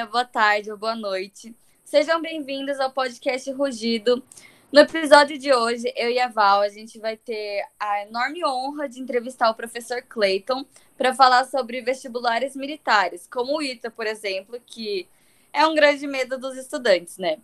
[0.00, 1.54] dia, boa tarde ou boa noite.
[1.84, 4.24] Sejam bem-vindos ao podcast Rugido.
[4.72, 8.88] No episódio de hoje, eu e a Val, a gente vai ter a enorme honra
[8.88, 10.64] de entrevistar o professor Clayton
[10.96, 15.06] para falar sobre vestibulares militares, como o ITA, por exemplo, que
[15.52, 17.36] é um grande medo dos estudantes, né?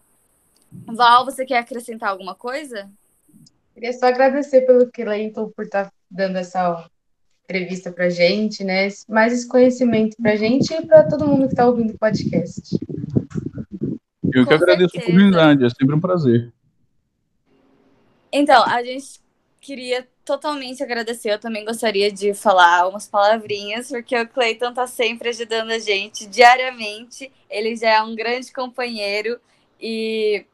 [0.87, 2.91] Val, você quer acrescentar alguma coisa?
[3.75, 6.89] Queria só agradecer pelo Clayton por estar tá dando essa
[7.47, 8.89] entrevista para gente, né?
[9.09, 12.77] Mais esse conhecimento para gente e para todo mundo que está ouvindo o podcast.
[14.35, 14.97] Eu Com que agradeço certeza.
[14.97, 16.53] a oportunidade, é sempre um prazer.
[18.33, 19.21] Então, a gente
[19.61, 21.33] queria totalmente agradecer.
[21.33, 26.27] Eu também gostaria de falar umas palavrinhas, porque o Cleiton tá sempre ajudando a gente
[26.27, 27.33] diariamente.
[27.49, 29.41] Ele já é um grande companheiro
[29.81, 30.45] e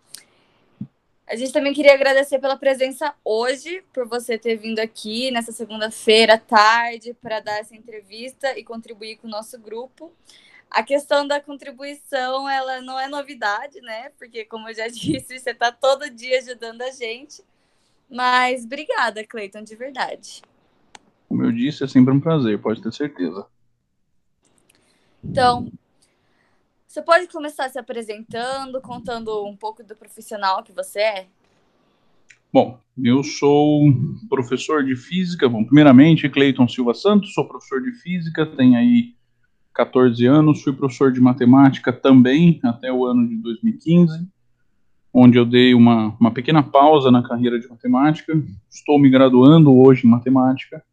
[1.26, 6.36] a gente também queria agradecer pela presença hoje, por você ter vindo aqui nessa segunda-feira
[6.36, 10.12] tarde para dar essa entrevista e contribuir com o nosso grupo.
[10.70, 14.10] A questão da contribuição, ela não é novidade, né?
[14.18, 17.42] Porque, como eu já disse, você está todo dia ajudando a gente.
[18.10, 20.42] Mas obrigada, Cleiton, de verdade.
[21.28, 23.46] Como eu disse, é sempre um prazer, pode ter certeza.
[25.24, 25.70] Então,
[26.92, 31.26] você pode começar se apresentando, contando um pouco do profissional que você é?
[32.52, 33.84] Bom, eu sou
[34.28, 35.48] professor de física.
[35.48, 39.14] Bom, primeiramente, Cleiton Silva Santos, sou professor de física, tenho aí
[39.74, 44.28] 14 anos, fui professor de matemática também até o ano de 2015,
[45.14, 48.34] onde eu dei uma, uma pequena pausa na carreira de matemática.
[48.70, 50.84] Estou me graduando hoje em matemática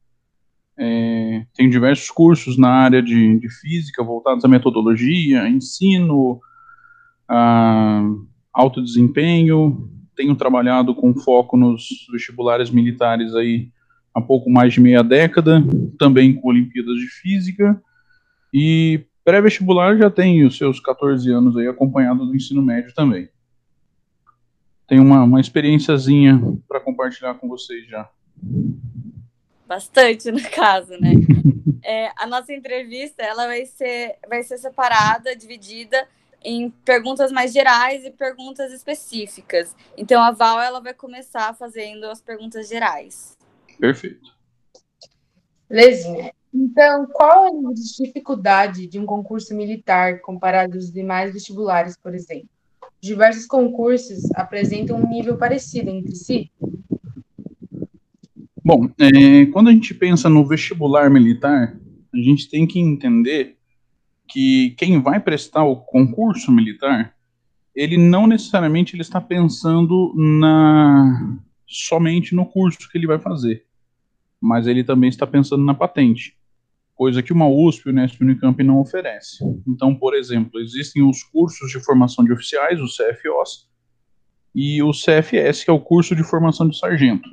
[0.81, 6.39] é, tenho diversos cursos na área de, de, física voltados à metodologia, ensino,
[7.27, 8.01] a
[8.53, 9.89] alto desempenho.
[10.15, 13.69] Tenho trabalhado com foco nos vestibulares militares aí
[14.15, 15.61] há pouco mais de meia década,
[15.97, 17.81] também com Olimpíadas de Física.
[18.53, 23.27] E pré-vestibular já tenho os seus 14 anos aí acompanhado do ensino médio também.
[24.87, 28.09] Tenho uma, uma experiênciazinha para compartilhar com vocês já
[29.69, 31.11] bastante no caso, né?
[31.83, 36.07] É, a nossa entrevista ela vai ser, vai ser separada, dividida
[36.43, 39.75] em perguntas mais gerais e perguntas específicas.
[39.95, 43.37] Então a Val ela vai começar fazendo as perguntas gerais.
[43.79, 44.33] Perfeito.
[45.69, 46.33] Lezinha.
[46.51, 52.49] Então, qual a dificuldade de um concurso militar comparado aos demais vestibulares, por exemplo?
[52.99, 56.51] Diversos concursos apresentam um nível parecido entre si?
[58.63, 61.77] Bom, é, quando a gente pensa no vestibular militar,
[62.13, 63.57] a gente tem que entender
[64.27, 67.15] que quem vai prestar o concurso militar,
[67.75, 71.37] ele não necessariamente ele está pensando na
[71.67, 73.65] somente no curso que ele vai fazer,
[74.41, 76.35] mas ele também está pensando na patente,
[76.95, 79.37] coisa que uma USP, o e o Unicamp não oferece.
[79.67, 83.69] Então, por exemplo, existem os cursos de formação de oficiais, os CFOs,
[84.53, 87.29] e o CFS, que é o curso de formação de sargento.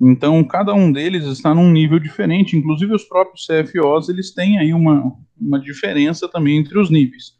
[0.00, 4.74] Então, cada um deles está num nível diferente, inclusive os próprios CFOs, eles têm aí
[4.74, 7.34] uma, uma diferença também entre os níveis.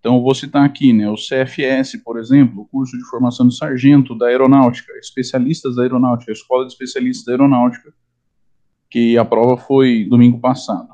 [0.00, 3.56] Então, eu vou citar aqui, né, o CFS, por exemplo, o curso de formação de
[3.56, 7.94] sargento da aeronáutica, especialistas da aeronáutica, a Escola de Especialistas da Aeronáutica,
[8.90, 10.88] que a prova foi domingo passado.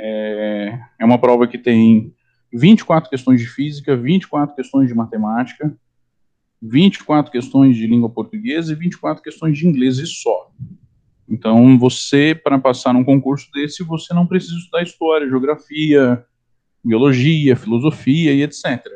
[0.00, 2.14] É, é uma prova que tem
[2.50, 5.76] 24 questões de física, 24 questões de matemática,
[6.62, 10.50] 24 questões de língua portuguesa e 24 questões de inglês e só.
[11.28, 16.24] Então, você, para passar num concurso desse, você não precisa estudar história, geografia,
[16.84, 18.86] biologia, filosofia e etc.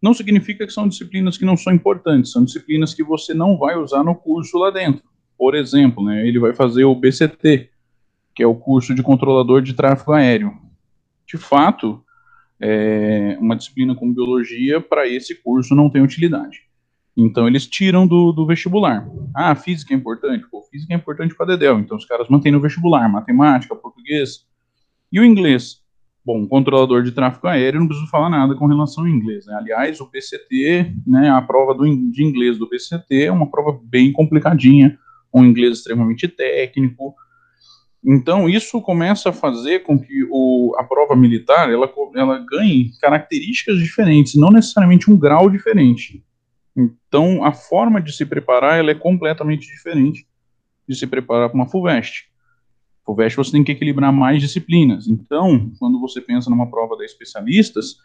[0.00, 3.76] Não significa que são disciplinas que não são importantes, são disciplinas que você não vai
[3.76, 5.04] usar no curso lá dentro.
[5.36, 7.70] Por exemplo, né, ele vai fazer o BCT,
[8.34, 10.56] que é o curso de controlador de tráfego aéreo.
[11.26, 12.02] De fato,
[12.58, 16.62] é, uma disciplina como biologia, para esse curso, não tem utilidade.
[17.16, 19.06] Então eles tiram do, do vestibular.
[19.34, 20.46] Ah, física é importante?
[20.50, 24.46] Pô, física é importante para Dedel, então os caras mantêm no vestibular, matemática, português.
[25.12, 25.82] E o inglês?
[26.24, 29.44] Bom, controlador de tráfego aéreo, não preciso falar nada com relação ao inglês.
[29.44, 29.54] Né?
[29.56, 34.12] Aliás, o PCT, né, a prova do, de inglês do PCT é uma prova bem
[34.12, 34.96] complicadinha,
[35.34, 37.14] um inglês extremamente técnico.
[38.04, 43.78] Então, isso começa a fazer com que o, a prova militar ela, ela ganhe características
[43.78, 46.24] diferentes, não necessariamente um grau diferente.
[46.76, 50.26] Então, a forma de se preparar ela é completamente diferente
[50.88, 52.30] de se preparar para uma FUVEST.
[53.04, 55.06] FUVEST você tem que equilibrar mais disciplinas.
[55.08, 57.96] Então, quando você pensa numa prova da especialistas,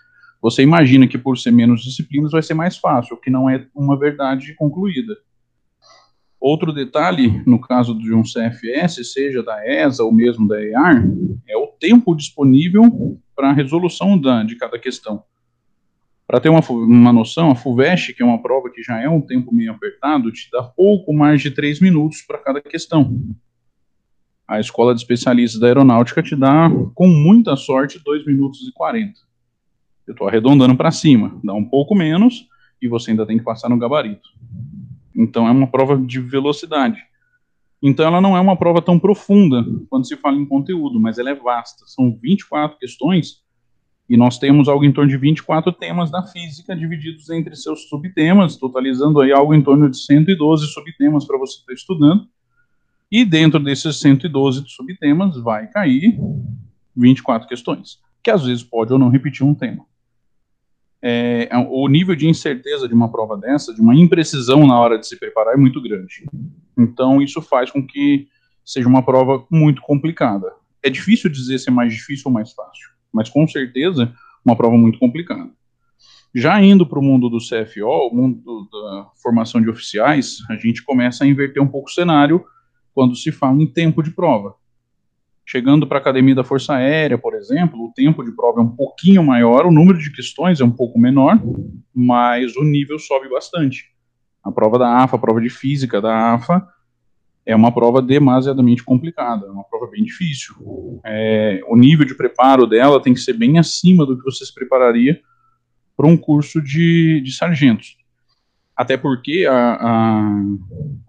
[0.42, 3.66] você imagina que por ser menos disciplinas vai ser mais fácil, o que não é
[3.74, 5.16] uma verdade concluída.
[6.40, 11.04] Outro detalhe, no caso de um CFS, seja da ESA ou mesmo da EAR,
[11.48, 15.24] é o tempo disponível para a resolução da, de cada questão.
[16.28, 19.22] Para ter uma, uma noção, a FUVEST, que é uma prova que já é um
[19.22, 23.18] tempo meio apertado, te dá pouco mais de 3 minutos para cada questão.
[24.46, 29.14] A escola de especialistas da aeronáutica te dá, com muita sorte, 2 minutos e 40.
[30.06, 32.46] Eu estou arredondando para cima, dá um pouco menos
[32.82, 34.28] e você ainda tem que passar no gabarito.
[35.16, 37.02] Então é uma prova de velocidade.
[37.82, 41.30] Então ela não é uma prova tão profunda quando se fala em conteúdo, mas ela
[41.30, 41.86] é vasta.
[41.86, 43.47] São 24 questões
[44.10, 48.56] e nós temos algo em torno de 24 temas da física divididos entre seus subtemas,
[48.56, 52.26] totalizando aí algo em torno de 112 subtemas para você estar estudando.
[53.12, 56.18] E dentro desses 112 subtemas vai cair
[56.96, 59.86] 24 questões, que às vezes pode ou não repetir um tema.
[61.02, 65.06] É, o nível de incerteza de uma prova dessa, de uma imprecisão na hora de
[65.06, 66.26] se preparar, é muito grande.
[66.78, 68.28] Então, isso faz com que
[68.66, 70.52] seja uma prova muito complicada.
[70.82, 74.14] É difícil dizer se é mais difícil ou mais fácil mas com certeza
[74.46, 75.50] uma prova muito complicada.
[76.34, 80.84] Já indo para o mundo do CFO, o mundo da formação de oficiais, a gente
[80.84, 82.46] começa a inverter um pouco o cenário
[82.94, 84.54] quando se fala em tempo de prova.
[85.44, 88.76] Chegando para a Academia da Força Aérea, por exemplo, o tempo de prova é um
[88.76, 91.42] pouquinho maior, o número de questões é um pouco menor,
[91.94, 93.86] mas o nível sobe bastante.
[94.44, 96.68] A prova da AFA, a prova de física da AFA,
[97.48, 100.54] é uma prova demasiadamente complicada, é uma prova bem difícil.
[101.06, 104.54] É, o nível de preparo dela tem que ser bem acima do que você se
[104.54, 105.22] prepararia
[105.96, 107.98] para um curso de, de sargentos.
[108.76, 110.42] Até porque a, a,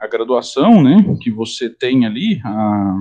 [0.00, 3.00] a, graduação né, que você tem ali, a,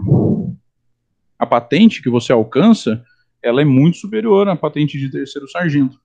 [1.38, 3.04] a patente que você alcança,
[3.42, 6.00] ela é muito superior à patente de terceiro sargento.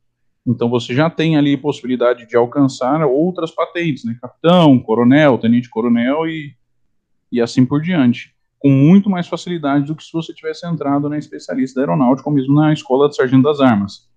[0.46, 6.26] Então você já tem ali possibilidade de alcançar outras patentes, né, capitão, coronel, tenente coronel
[6.26, 6.54] e
[7.32, 11.18] e assim por diante, com muito mais facilidade do que se você tivesse entrado na
[11.18, 14.08] especialista da aeronáutica ou mesmo na escola de sargento das armas.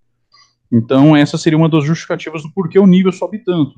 [0.72, 3.74] Então, essa seria uma das justificativas do porquê o nível sobe tanto.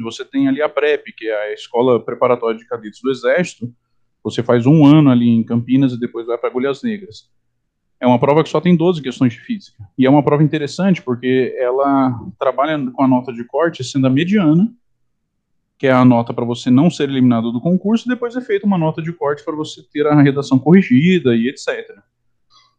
[0.00, 3.74] Você tem ali a PrEP, que é a escola preparatória de cadetes do Exército,
[4.22, 7.30] você faz um ano ali em Campinas e depois vai para Agulhas Negras.
[8.00, 9.82] É uma prova que só tem 12 questões de física.
[9.96, 14.10] E é uma prova interessante porque ela trabalha com a nota de corte sendo a
[14.10, 14.72] mediana
[15.78, 18.66] que é a nota para você não ser eliminado do concurso, e depois é feita
[18.66, 21.98] uma nota de corte para você ter a redação corrigida e etc.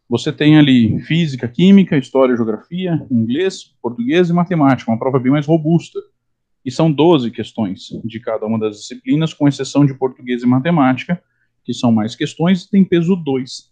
[0.08, 5.46] Você tem ali física, química, história, geografia, inglês, português e matemática, uma prova bem mais
[5.46, 5.98] robusta.
[6.62, 11.22] E são 12 questões de cada uma das disciplinas, com exceção de português e matemática,
[11.64, 13.70] que são mais questões e tem peso 2.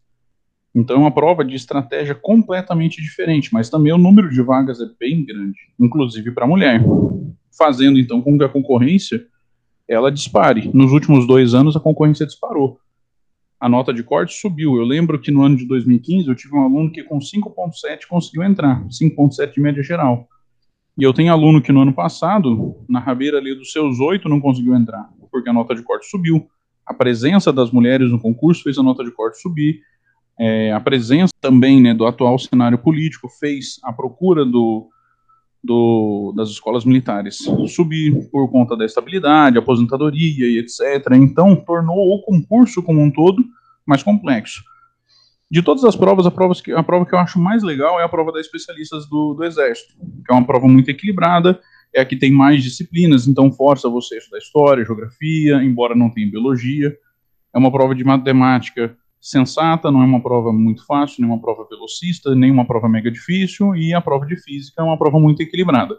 [0.75, 4.87] Então é uma prova de estratégia completamente diferente, mas também o número de vagas é
[4.99, 6.83] bem grande, inclusive para mulher
[7.59, 9.27] fazendo então com que a concorrência
[9.89, 10.71] ela dispare.
[10.73, 12.79] Nos últimos dois anos a concorrência disparou.
[13.59, 14.77] A nota de corte subiu.
[14.77, 18.45] Eu lembro que no ano de 2015 eu tive um aluno que com 5.7 conseguiu
[18.45, 20.29] entrar, 5.7 de média geral.
[20.97, 24.41] E eu tenho aluno que no ano passado, na rabeira ali dos seus oito, não
[24.41, 26.49] conseguiu entrar, porque a nota de corte subiu.
[26.87, 29.81] A presença das mulheres no concurso fez a nota de corte subir.
[30.39, 34.89] É, a presença também né, do atual cenário político fez a procura do,
[35.63, 41.13] do, das escolas militares subir por conta da estabilidade, aposentadoria e etc.
[41.15, 43.45] Então, tornou o concurso como um todo
[43.85, 44.63] mais complexo.
[45.51, 48.05] De todas as provas, a prova que, a prova que eu acho mais legal é
[48.05, 51.59] a prova das especialistas do, do Exército, que é uma prova muito equilibrada,
[51.95, 56.11] é a que tem mais disciplinas, então força você a estudar história, geografia, embora não
[56.11, 56.95] tenha biologia.
[57.55, 61.67] É uma prova de matemática sensata, não é uma prova muito fácil, nem uma prova
[61.69, 65.43] velocista, nem uma prova mega difícil, e a prova de física é uma prova muito
[65.43, 65.97] equilibrada.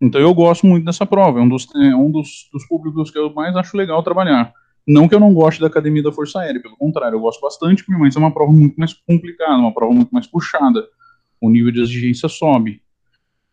[0.00, 3.18] Então eu gosto muito dessa prova, é um dos, é um dos, dos públicos que
[3.18, 4.52] eu mais acho legal trabalhar.
[4.86, 7.84] Não que eu não goste da Academia da Força Aérea, pelo contrário, eu gosto bastante,
[7.88, 10.86] mas é uma prova muito mais complicada, uma prova muito mais puxada.
[11.40, 12.82] O nível de exigência sobe.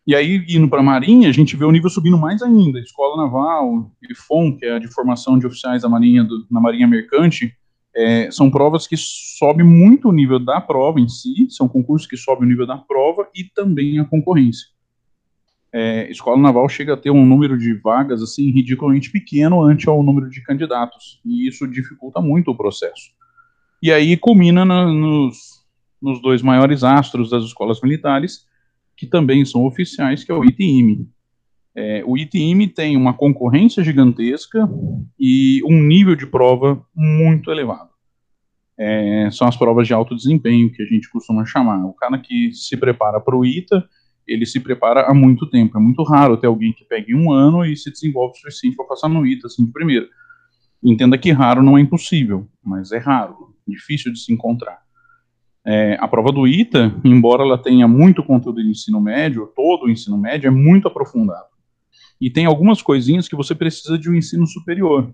[0.06, 2.80] E aí, indo para a Marinha, a gente vê o nível subindo mais ainda.
[2.80, 6.86] Escola Naval, IFOM, que é a de formação de oficiais da Marinha, do, na Marinha
[6.86, 7.54] Mercante,
[7.98, 12.16] é, são provas que sobem muito o nível da prova em si, são concursos que
[12.16, 14.68] sobem o nível da prova e também a concorrência.
[15.72, 20.00] É, escola naval chega a ter um número de vagas assim ridiculamente pequeno ante ao
[20.00, 23.10] número de candidatos e isso dificulta muito o processo.
[23.82, 25.64] E aí culmina na, nos,
[26.00, 28.46] nos dois maiores astros das escolas militares,
[28.96, 31.08] que também são oficiais, que é o ITIM.
[31.74, 34.68] É, o ITM tem uma concorrência gigantesca
[35.18, 37.87] e um nível de prova muito elevado.
[38.78, 41.84] É, são as provas de alto desempenho que a gente costuma chamar.
[41.84, 43.84] O cara que se prepara para o ITA,
[44.26, 45.76] ele se prepara há muito tempo.
[45.76, 48.86] É muito raro ter alguém que pegue um ano e se desenvolve o suficiente para
[48.86, 50.06] passar no ITA, assim, de primeira.
[50.82, 54.78] Entenda que raro não é impossível, mas é raro, difícil de se encontrar.
[55.66, 59.90] É, a prova do ITA, embora ela tenha muito conteúdo de ensino médio, todo o
[59.90, 61.48] ensino médio é muito aprofundado.
[62.20, 65.12] E tem algumas coisinhas que você precisa de um ensino superior.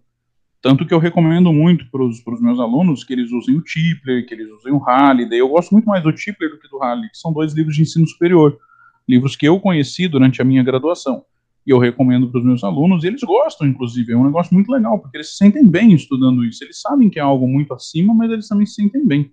[0.64, 4.32] Tanto que eu recomendo muito para os meus alunos que eles usem o Tipler, que
[4.32, 5.38] eles usem o Halliday.
[5.38, 7.82] Eu gosto muito mais do Tipler do que do Halliday, que são dois livros de
[7.82, 8.58] ensino superior.
[9.06, 11.22] Livros que eu conheci durante a minha graduação.
[11.66, 14.14] E eu recomendo para os meus alunos, e eles gostam, inclusive.
[14.14, 16.64] É um negócio muito legal, porque eles se sentem bem estudando isso.
[16.64, 19.30] Eles sabem que é algo muito acima, mas eles também se sentem bem.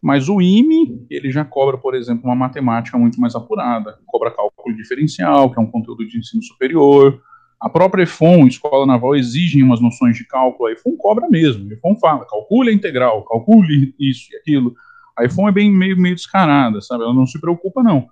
[0.00, 3.98] Mas o IME, ele já cobra, por exemplo, uma matemática muito mais apurada.
[4.06, 7.20] Cobra cálculo diferencial, que é um conteúdo de ensino superior
[7.62, 10.68] a própria EFON, Escola Naval, exigem umas noções de cálculo.
[10.68, 11.70] A EFON cobra mesmo.
[11.70, 14.74] A EFON fala, calcule a integral, calcule isso e aquilo.
[15.16, 17.04] A EFON é bem meio, meio descarada, sabe?
[17.04, 18.08] Ela não se preocupa, não.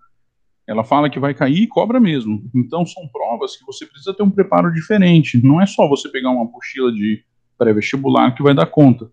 [0.69, 2.49] Ela fala que vai cair e cobra mesmo.
[2.55, 5.45] Então, são provas que você precisa ter um preparo diferente.
[5.45, 7.25] Não é só você pegar uma apostila de
[7.59, 9.11] pré-vestibular que vai dar conta.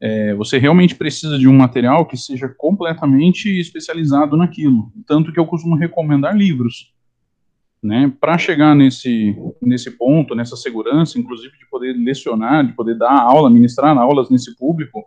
[0.00, 4.92] É, você realmente precisa de um material que seja completamente especializado naquilo.
[5.08, 6.94] Tanto que eu costumo recomendar livros
[7.86, 13.12] né, para chegar nesse, nesse ponto, nessa segurança, inclusive de poder lecionar, de poder dar
[13.12, 15.04] aula, ministrar aulas nesse público,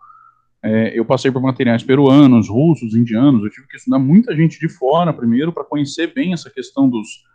[0.64, 4.70] é, eu passei por materiais peruanos, russos, indianos, eu tive que estudar muita gente de
[4.70, 7.26] fora primeiro para conhecer bem essa questão dos,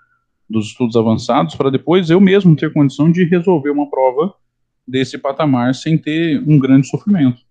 [0.49, 4.35] dos estudos avançados, para depois eu mesmo ter condição de resolver uma prova
[4.89, 7.44] desse patamar sem ter um grande sofrimento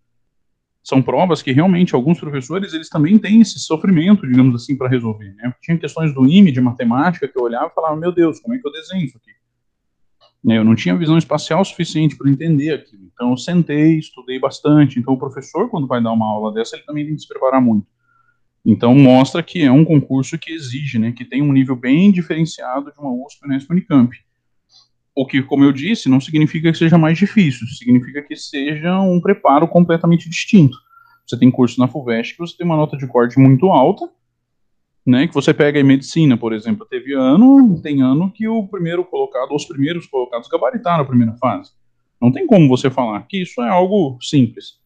[0.84, 5.34] são provas que realmente alguns professores eles também têm esse sofrimento, digamos assim, para resolver.
[5.36, 5.54] Né?
[5.62, 8.60] Tinha questões do IME de matemática que eu olhava e falava, meu Deus, como é
[8.60, 9.32] que eu desenho isso aqui?
[10.44, 13.04] Né, eu não tinha visão espacial suficiente para entender aquilo.
[13.14, 15.00] Então eu sentei, estudei bastante.
[15.00, 17.62] Então o professor, quando vai dar uma aula dessa, ele também tem que se preparar
[17.62, 17.88] muito.
[18.66, 22.92] Então mostra que é um concurso que exige, né, que tem um nível bem diferenciado
[22.92, 24.14] de uma USP, Unesp, Unicamp.
[25.16, 29.22] O que, como eu disse, não significa que seja mais difícil, significa que seja um
[29.22, 30.78] preparo completamente distinto.
[31.26, 34.10] Você tem curso na FUVEST que você tem uma nota de corte muito alta,
[35.06, 39.04] né, que você pega em medicina, por exemplo, teve ano, tem ano que o primeiro
[39.04, 41.72] colocado, os primeiros colocados gabaritaram a primeira fase.
[42.22, 44.82] Não tem como você falar que isso é algo simples.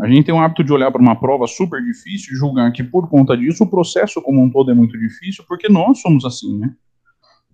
[0.00, 2.82] A gente tem o hábito de olhar para uma prova super difícil e julgar que
[2.82, 6.58] por conta disso o processo como um todo é muito difícil, porque nós somos assim,
[6.58, 6.74] né?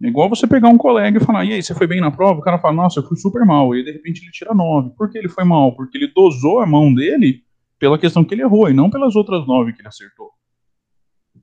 [0.03, 2.41] É igual você pegar um colega e falar, e aí, você foi bem na prova?
[2.41, 3.75] O cara fala, nossa, eu fui super mal.
[3.75, 4.91] E de repente ele tira nove.
[4.97, 5.75] Por que ele foi mal?
[5.75, 7.43] Porque ele dosou a mão dele
[7.79, 10.31] pela questão que ele errou e não pelas outras nove que ele acertou.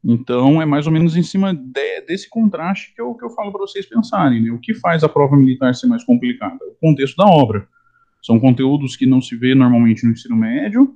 [0.03, 3.51] Então é mais ou menos em cima de, desse contraste que eu, que eu falo
[3.51, 4.41] para vocês pensarem.
[4.41, 4.51] Né?
[4.51, 6.57] O que faz a prova militar ser mais complicada?
[6.65, 7.67] O contexto da obra.
[8.23, 10.95] São conteúdos que não se vê normalmente no ensino médio,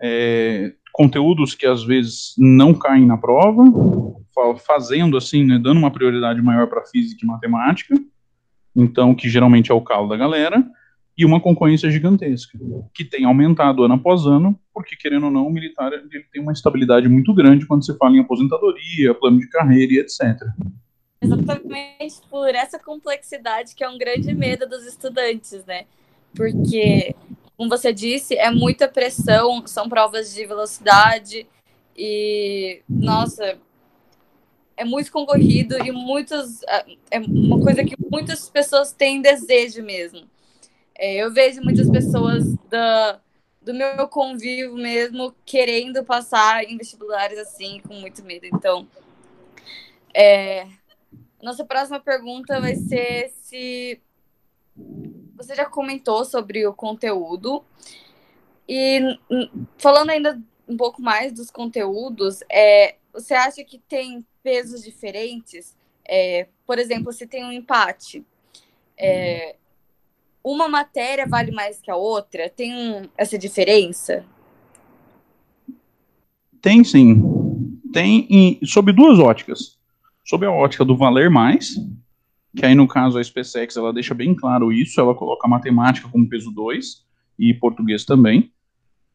[0.00, 3.64] é, conteúdos que às vezes não caem na prova,
[4.58, 7.94] fazendo assim, né, dando uma prioridade maior para física e matemática,
[8.74, 10.64] então que geralmente é o calo da galera,
[11.16, 12.58] e uma concorrência gigantesca,
[12.94, 16.52] que tem aumentado ano após ano, porque querendo ou não, o militar ele tem uma
[16.52, 20.20] estabilidade muito grande quando se fala em aposentadoria, plano de carreira e etc.
[21.20, 25.84] Exatamente por essa complexidade que é um grande medo dos estudantes, né?
[26.34, 27.14] Porque
[27.60, 31.46] como você disse, é muita pressão, são provas de velocidade
[31.94, 33.58] e, nossa,
[34.80, 40.26] é muito concorrido e muitos, é, é uma coisa que muitas pessoas têm desejo mesmo.
[40.96, 43.20] É, eu vejo muitas pessoas da,
[43.60, 48.46] do meu convívio mesmo querendo passar em vestibulares assim, com muito medo.
[48.46, 48.88] Então,
[50.14, 50.66] é,
[51.42, 54.00] nossa próxima pergunta vai ser se
[55.36, 57.62] você já comentou sobre o conteúdo.
[58.66, 59.18] E
[59.76, 65.76] falando ainda um pouco mais dos conteúdos, é, você acha que tem pesos diferentes?
[66.06, 68.24] É, por exemplo, se tem um empate,
[68.98, 69.56] é,
[70.42, 72.48] uma matéria vale mais que a outra?
[72.48, 74.24] Tem um, essa diferença?
[76.60, 77.22] Tem sim.
[77.92, 79.78] Tem em, sob duas óticas.
[80.24, 81.74] Sob a ótica do valer mais,
[82.56, 86.28] que aí no caso a SpaceX ela deixa bem claro isso, ela coloca matemática como
[86.28, 87.04] peso 2
[87.38, 88.52] e português também.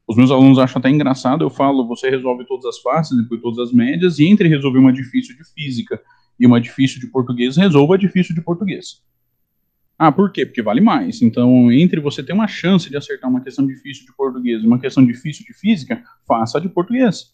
[0.08, 3.60] Os meus alunos acham até engraçado, eu falo, você resolve todas as faces, depois todas
[3.60, 6.00] as médias, e entre resolver uma difícil de física
[6.40, 9.02] e uma difícil de português, resolva a difícil de português.
[9.98, 10.46] Ah, por quê?
[10.46, 11.22] Porque vale mais.
[11.22, 14.78] Então, entre você ter uma chance de acertar uma questão difícil de português e uma
[14.78, 17.34] questão difícil de física, faça a de português.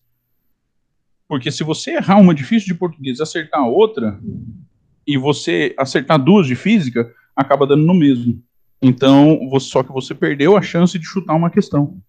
[1.28, 4.20] Porque se você errar uma difícil de português e acertar outra,
[5.08, 8.42] e você acertar duas de física, acaba dando no mesmo.
[8.82, 12.02] Então, só que você perdeu a chance de chutar uma questão.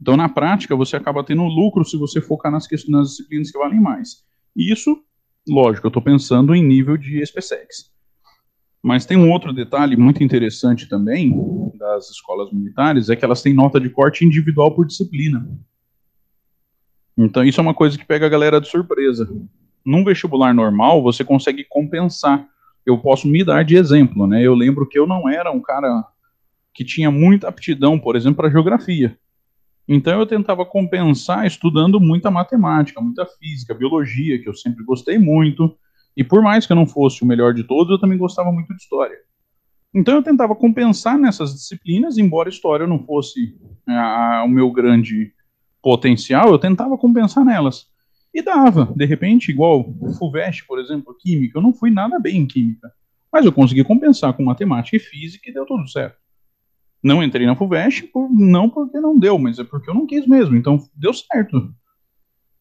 [0.00, 3.80] Então, na prática, você acaba tendo lucro se você focar nas, nas disciplinas que valem
[3.80, 4.24] mais.
[4.56, 5.02] E isso,
[5.48, 7.92] lógico, eu estou pensando em nível de SpaceX.
[8.82, 11.34] Mas tem um outro detalhe muito interessante também
[11.78, 15.48] das escolas militares, é que elas têm nota de corte individual por disciplina.
[17.16, 19.26] Então isso é uma coisa que pega a galera de surpresa.
[19.84, 22.46] Num vestibular normal, você consegue compensar.
[22.84, 24.42] Eu posso me dar de exemplo, né?
[24.42, 26.04] Eu lembro que eu não era um cara
[26.74, 29.18] que tinha muita aptidão, por exemplo, para geografia.
[29.86, 35.76] Então eu tentava compensar estudando muita matemática, muita física, biologia, que eu sempre gostei muito,
[36.16, 38.74] e por mais que eu não fosse o melhor de todos, eu também gostava muito
[38.74, 39.16] de história.
[39.94, 43.56] Então eu tentava compensar nessas disciplinas, embora história não fosse
[43.88, 45.32] é, a, o meu grande
[45.82, 47.86] potencial, eu tentava compensar nelas.
[48.32, 52.46] E dava, de repente, igual FUVEST, por exemplo, química, eu não fui nada bem em
[52.46, 52.90] química.
[53.32, 56.16] Mas eu consegui compensar com matemática e física e deu tudo certo.
[57.04, 60.26] Não entrei na FUVEST, por, não porque não deu, mas é porque eu não quis
[60.26, 61.70] mesmo, então deu certo.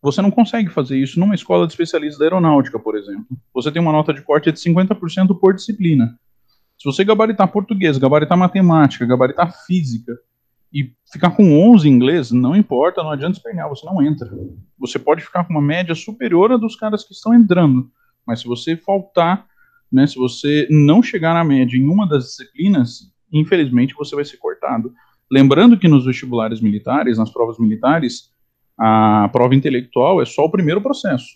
[0.01, 3.25] Você não consegue fazer isso numa escola de especialistas da aeronáutica, por exemplo.
[3.53, 6.19] Você tem uma nota de corte de 50% por disciplina.
[6.77, 10.19] Se você gabaritar português, gabaritar matemática, gabaritar física
[10.73, 14.29] e ficar com 11 em inglês, não importa, não adianta espernear, você não entra.
[14.77, 17.89] Você pode ficar com uma média superior a dos caras que estão entrando,
[18.27, 19.47] mas se você faltar,
[19.89, 24.37] né, se você não chegar na média em uma das disciplinas, infelizmente você vai ser
[24.37, 24.93] cortado.
[25.29, 28.31] Lembrando que nos vestibulares militares, nas provas militares,
[28.77, 31.35] a prova intelectual é só o primeiro processo.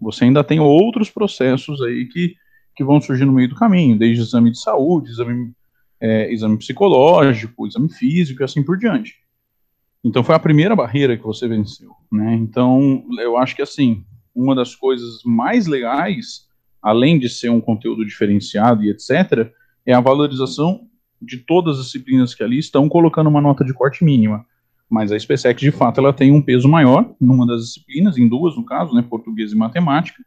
[0.00, 2.34] Você ainda tem outros processos aí que,
[2.74, 5.52] que vão surgir no meio do caminho, desde exame de saúde, exame,
[6.00, 9.16] é, exame psicológico, exame físico e assim por diante.
[10.04, 12.34] Então foi a primeira barreira que você venceu, né?
[12.34, 16.48] Então eu acho que assim uma das coisas mais legais,
[16.80, 19.52] além de ser um conteúdo diferenciado e etc,
[19.86, 20.86] é a valorização
[21.20, 24.44] de todas as disciplinas que ali estão colocando uma nota de corte mínima
[24.92, 28.54] mas a SpaceX, de fato, ela tem um peso maior numa das disciplinas, em duas,
[28.54, 30.22] no caso, né, português e matemática,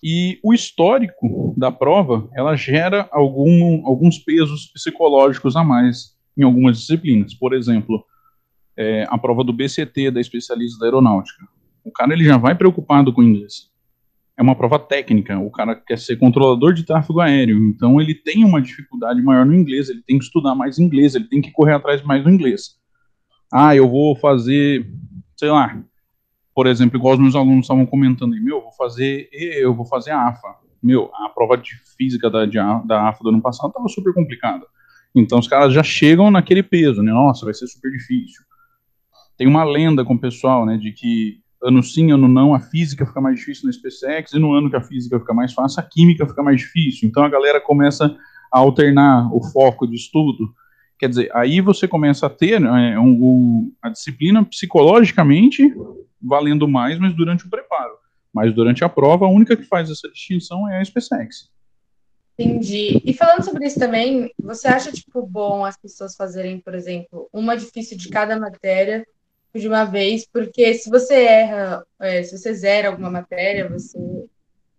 [0.00, 6.78] e o histórico da prova, ela gera algum, alguns pesos psicológicos a mais em algumas
[6.78, 7.34] disciplinas.
[7.34, 8.04] Por exemplo,
[8.76, 11.44] é, a prova do BCT, da especialista da aeronáutica.
[11.84, 13.68] O cara ele já vai preocupado com o inglês.
[14.38, 18.44] É uma prova técnica, o cara quer ser controlador de tráfego aéreo, então ele tem
[18.44, 21.72] uma dificuldade maior no inglês, ele tem que estudar mais inglês, ele tem que correr
[21.72, 22.76] atrás mais do inglês.
[23.50, 24.86] Ah, eu vou fazer,
[25.36, 25.82] sei lá,
[26.54, 29.86] por exemplo, igual os meus alunos estavam comentando aí, meu, eu vou fazer, eu vou
[29.86, 30.54] fazer a AFA.
[30.82, 34.66] Meu, a prova de física da, de, da AFA do ano passado estava super complicada.
[35.14, 37.12] Então os caras já chegam naquele peso, né?
[37.12, 38.42] Nossa, vai ser super difícil.
[39.36, 43.06] Tem uma lenda com o pessoal, né, de que ano sim, ano não, a física
[43.06, 45.82] fica mais difícil na SpaceX, e no ano que a física fica mais fácil, a
[45.82, 47.08] química fica mais difícil.
[47.08, 48.16] Então a galera começa
[48.52, 50.54] a alternar o foco de estudo
[50.98, 55.74] Quer dizer, aí você começa a ter é, um, um, a disciplina psicologicamente
[56.20, 57.96] valendo mais, mas durante o preparo.
[58.32, 61.50] Mas durante a prova, a única que faz essa distinção é a SpaceX.
[62.38, 63.00] Entendi.
[63.04, 67.56] E falando sobre isso também, você acha tipo bom as pessoas fazerem, por exemplo, uma
[67.56, 69.06] difícil de cada matéria
[69.58, 70.26] de uma vez?
[70.26, 73.98] Porque se você erra, é, se você zera alguma matéria, você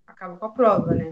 [0.06, 1.10] acaba com a prova, né?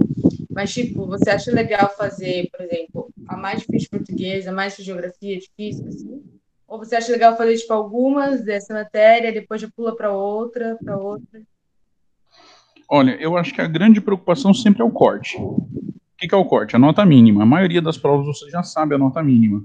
[0.51, 4.75] Mas, tipo, você acha legal fazer, por exemplo, a mais difícil de português, a mais
[4.75, 6.23] de geografia, difícil, assim?
[6.67, 10.97] Ou você acha legal fazer, tipo, algumas dessa matéria, depois já pula para outra, para
[10.97, 11.41] outra?
[12.89, 15.37] Olha, eu acho que a grande preocupação sempre é o corte.
[15.37, 15.67] O
[16.17, 16.75] que, é o corte?
[16.75, 17.43] A nota mínima.
[17.43, 19.63] A maioria das provas você já sabe a nota mínima.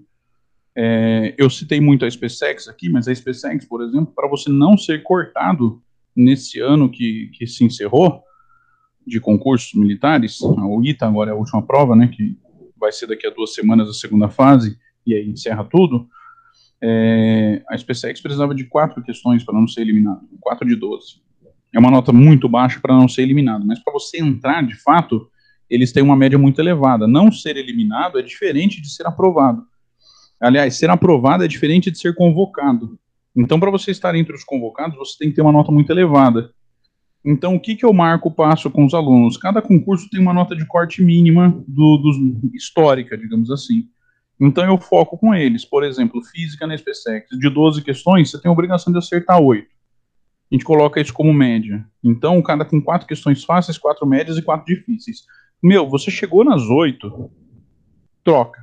[0.76, 4.78] É, eu citei muito a SpaceX aqui, mas a SpaceX, por exemplo, para você não
[4.78, 5.82] ser cortado
[6.14, 8.22] nesse ano que, que se encerrou,
[9.06, 12.38] de concursos militares, o ITA agora é a última prova, né, que
[12.78, 16.06] vai ser daqui a duas semanas a segunda fase, e aí encerra tudo,
[16.82, 21.20] é, a SpaceX precisava de quatro questões para não ser eliminado, quatro de 12.
[21.74, 25.28] É uma nota muito baixa para não ser eliminado, mas para você entrar, de fato,
[25.68, 27.06] eles têm uma média muito elevada.
[27.06, 29.64] Não ser eliminado é diferente de ser aprovado.
[30.40, 32.98] Aliás, ser aprovado é diferente de ser convocado.
[33.36, 36.52] Então, para você estar entre os convocados, você tem que ter uma nota muito elevada.
[37.24, 39.36] Então, o que, que eu marco passo com os alunos?
[39.36, 43.88] Cada concurso tem uma nota de corte mínima do, do, histórica, digamos assim.
[44.40, 45.64] Então, eu foco com eles.
[45.64, 47.28] Por exemplo, física na SpaceX.
[47.38, 49.68] De 12 questões, você tem a obrigação de acertar 8.
[50.50, 51.86] A gente coloca isso como média.
[52.02, 55.24] Então, o cara tem quatro questões fáceis, quatro médias e quatro difíceis.
[55.62, 57.30] Meu, você chegou nas 8,
[58.24, 58.62] troca.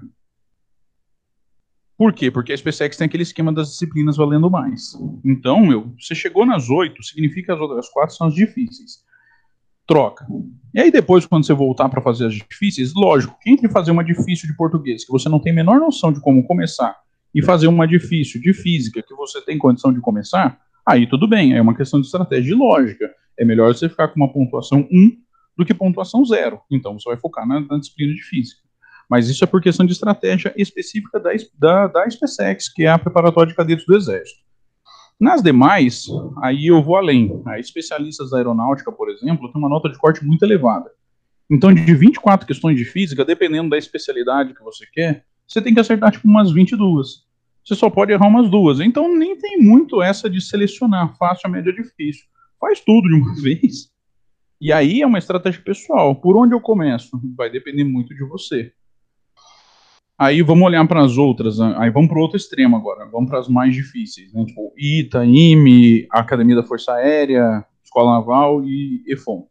[1.97, 2.29] Por quê?
[2.29, 4.95] Porque a SpaceX tem aquele esquema das disciplinas valendo mais.
[5.25, 9.03] Então, meu, você chegou nas oito, significa que as outras quatro são as difíceis.
[9.87, 10.27] Troca.
[10.75, 14.03] E aí depois, quando você voltar para fazer as difíceis, lógico, que entre fazer uma
[14.03, 16.95] difícil de português, que você não tem a menor noção de como começar,
[17.33, 21.55] e fazer uma difícil de física, que você tem condição de começar, aí tudo bem,
[21.55, 23.09] é uma questão de estratégia e lógica.
[23.37, 25.11] É melhor você ficar com uma pontuação 1
[25.57, 26.59] do que pontuação zero.
[26.69, 28.66] Então você vai focar na, na disciplina de física.
[29.09, 32.99] Mas isso é por questão de estratégia específica da, da, da SpaceX, que é a
[32.99, 34.41] preparatória de cadetes do Exército.
[35.19, 36.05] Nas demais,
[36.43, 37.41] aí eu vou além.
[37.47, 40.91] A especialistas da aeronáutica, por exemplo, tem uma nota de corte muito elevada.
[41.49, 45.79] Então, de 24 questões de física, dependendo da especialidade que você quer, você tem que
[45.79, 47.25] acertar tipo umas 22.
[47.63, 48.79] Você só pode errar umas duas.
[48.79, 52.25] Então, nem tem muito essa de selecionar fácil, média, difícil.
[52.59, 53.89] Faz tudo de uma vez.
[54.59, 56.15] E aí é uma estratégia pessoal.
[56.15, 57.19] Por onde eu começo?
[57.35, 58.73] Vai depender muito de você.
[60.19, 61.75] Aí vamos olhar para as outras, né?
[61.77, 64.45] aí vamos para o outro extremo agora, vamos para as mais difíceis, né?
[64.45, 69.47] tipo ITA, IME, Academia da Força Aérea, Escola Naval e EFON.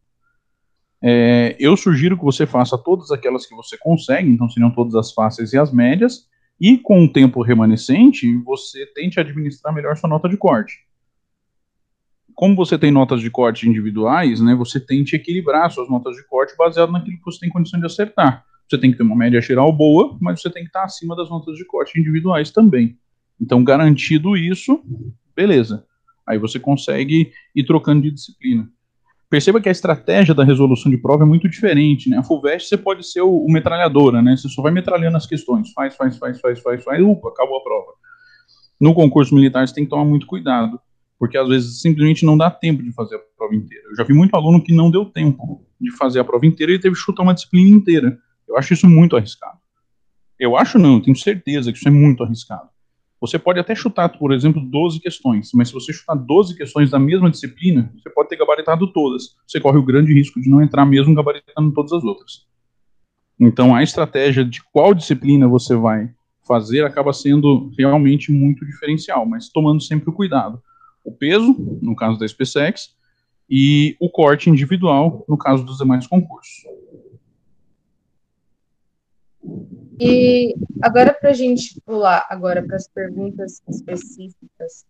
[1.00, 5.12] É, eu sugiro que você faça todas aquelas que você consegue, então seriam todas as
[5.12, 6.26] fáceis e as médias,
[6.60, 10.84] e com o tempo remanescente, você tente administrar melhor sua nota de corte.
[12.34, 16.56] Como você tem notas de corte individuais, né, você tente equilibrar suas notas de corte
[16.56, 18.44] baseado naquilo que você tem condição de acertar.
[18.68, 21.30] Você tem que ter uma média geral boa, mas você tem que estar acima das
[21.30, 22.98] notas de corte individuais também.
[23.40, 24.82] Então, garantido isso,
[25.34, 25.84] beleza.
[26.26, 28.68] Aí você consegue ir trocando de disciplina.
[29.28, 32.18] Perceba que a estratégia da resolução de prova é muito diferente, né?
[32.18, 34.36] A FUVEST você pode ser o, metralhadora, né?
[34.36, 35.72] Você só vai metralhando as questões.
[35.72, 37.92] Faz, faz, faz, faz, faz, faz, upa, acabou a prova.
[38.80, 40.78] No concurso militar você tem que tomar muito cuidado,
[41.18, 43.84] porque às vezes simplesmente não dá tempo de fazer a prova inteira.
[43.90, 46.78] Eu já vi muito aluno que não deu tempo de fazer a prova inteira e
[46.78, 48.18] teve que chutar uma disciplina inteira.
[48.48, 49.58] Eu acho isso muito arriscado.
[50.38, 52.68] Eu acho não, eu tenho certeza que isso é muito arriscado.
[53.20, 56.98] Você pode até chutar, por exemplo, 12 questões, mas se você chutar 12 questões da
[56.98, 59.34] mesma disciplina, você pode ter gabaritado todas.
[59.46, 62.46] Você corre o grande risco de não entrar mesmo gabaritando todas as outras.
[63.40, 66.10] Então, a estratégia de qual disciplina você vai
[66.46, 70.62] fazer acaba sendo realmente muito diferencial, mas tomando sempre o cuidado.
[71.04, 72.94] O peso, no caso da SpaceX,
[73.48, 76.64] e o corte individual, no caso dos demais concursos.
[80.00, 84.84] E agora, para a gente pular agora para as perguntas específicas,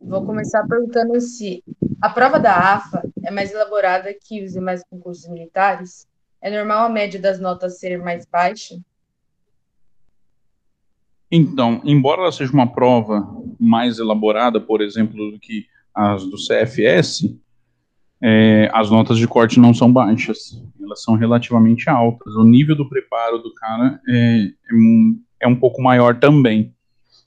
[0.00, 1.62] vou começar perguntando se
[2.00, 6.08] a prova da AFA é mais elaborada que os demais concursos militares?
[6.40, 8.80] É normal a média das notas ser mais baixa?
[11.30, 13.24] Então, embora ela seja uma prova
[13.58, 17.32] mais elaborada, por exemplo, do que as do CFS,
[18.22, 22.34] é, as notas de corte não são baixas, elas são relativamente altas.
[22.34, 26.74] O nível do preparo do cara é, é, um, é um pouco maior também.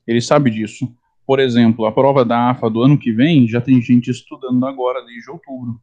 [0.06, 0.94] Ele sabe disso.
[1.26, 5.04] Por exemplo, a prova da AFA do ano que vem já tem gente estudando agora
[5.06, 5.80] desde outubro.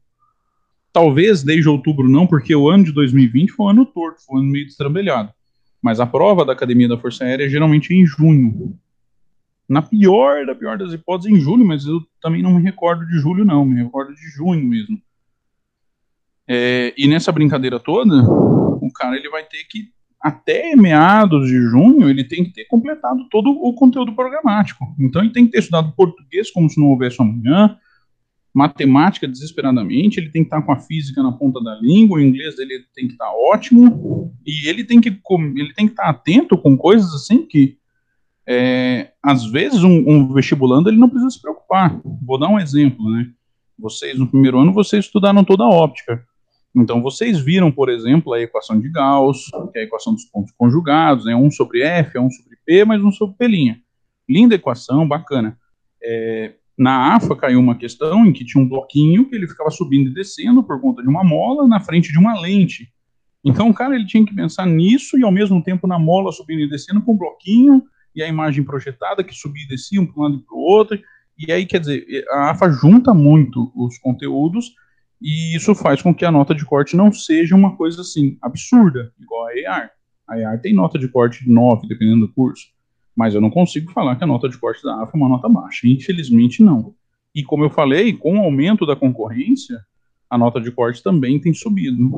[0.93, 4.43] Talvez desde outubro não, porque o ano de 2020 foi um ano torto, foi um
[4.43, 5.33] ano meio destrambelhado.
[5.81, 8.79] Mas a prova da Academia da Força Aérea é geralmente em junho.
[9.71, 13.21] Na pior da pior das hipóteses, em julho, mas eu também não me recordo de
[13.21, 15.01] julho, não, me recordo de junho mesmo.
[16.49, 22.11] É, e nessa brincadeira toda, o cara ele vai ter que, até meados de junho,
[22.11, 24.85] ele tem que ter completado todo o conteúdo programático.
[24.99, 27.79] Então ele tem que ter estudado português como se não houvesse amanhã,
[28.53, 32.57] matemática desesperadamente, ele tem que estar com a física na ponta da língua, o inglês
[32.57, 35.11] dele tem que estar ótimo, e ele tem que,
[35.55, 37.79] ele tem que estar atento com coisas assim que
[38.53, 42.01] é, às vezes um, um, vestibulando ele não precisa se preocupar.
[42.21, 43.31] Vou dar um exemplo, né?
[43.79, 46.21] Vocês no primeiro ano vocês estudaram toda a óptica.
[46.75, 50.53] Então vocês viram, por exemplo, a equação de Gauss, que é a equação dos pontos
[50.59, 51.37] conjugados, né?
[51.37, 53.81] Um sobre F, é um sobre P, mais um sobre P'.
[54.29, 55.57] Linda equação, bacana.
[56.03, 60.11] É, na AFA caiu uma questão em que tinha um bloquinho que ele ficava subindo
[60.11, 62.89] e descendo por conta de uma mola na frente de uma lente.
[63.45, 66.63] Então o cara ele tinha que pensar nisso e ao mesmo tempo na mola subindo
[66.63, 70.21] e descendo com o bloquinho e a imagem projetada que subia e descia um para
[70.21, 71.01] um lado e para o outro.
[71.39, 74.75] E aí, quer dizer, a AFA junta muito os conteúdos
[75.21, 79.13] e isso faz com que a nota de corte não seja uma coisa assim absurda,
[79.21, 79.91] igual a EAR.
[80.27, 82.69] A EAR tem nota de corte de 9, dependendo do curso.
[83.15, 85.49] Mas eu não consigo falar que a nota de corte da AFA é uma nota
[85.49, 85.87] baixa.
[85.87, 86.95] Infelizmente, não.
[87.35, 89.79] E como eu falei, com o aumento da concorrência,
[90.29, 92.11] a nota de corte também tem subido.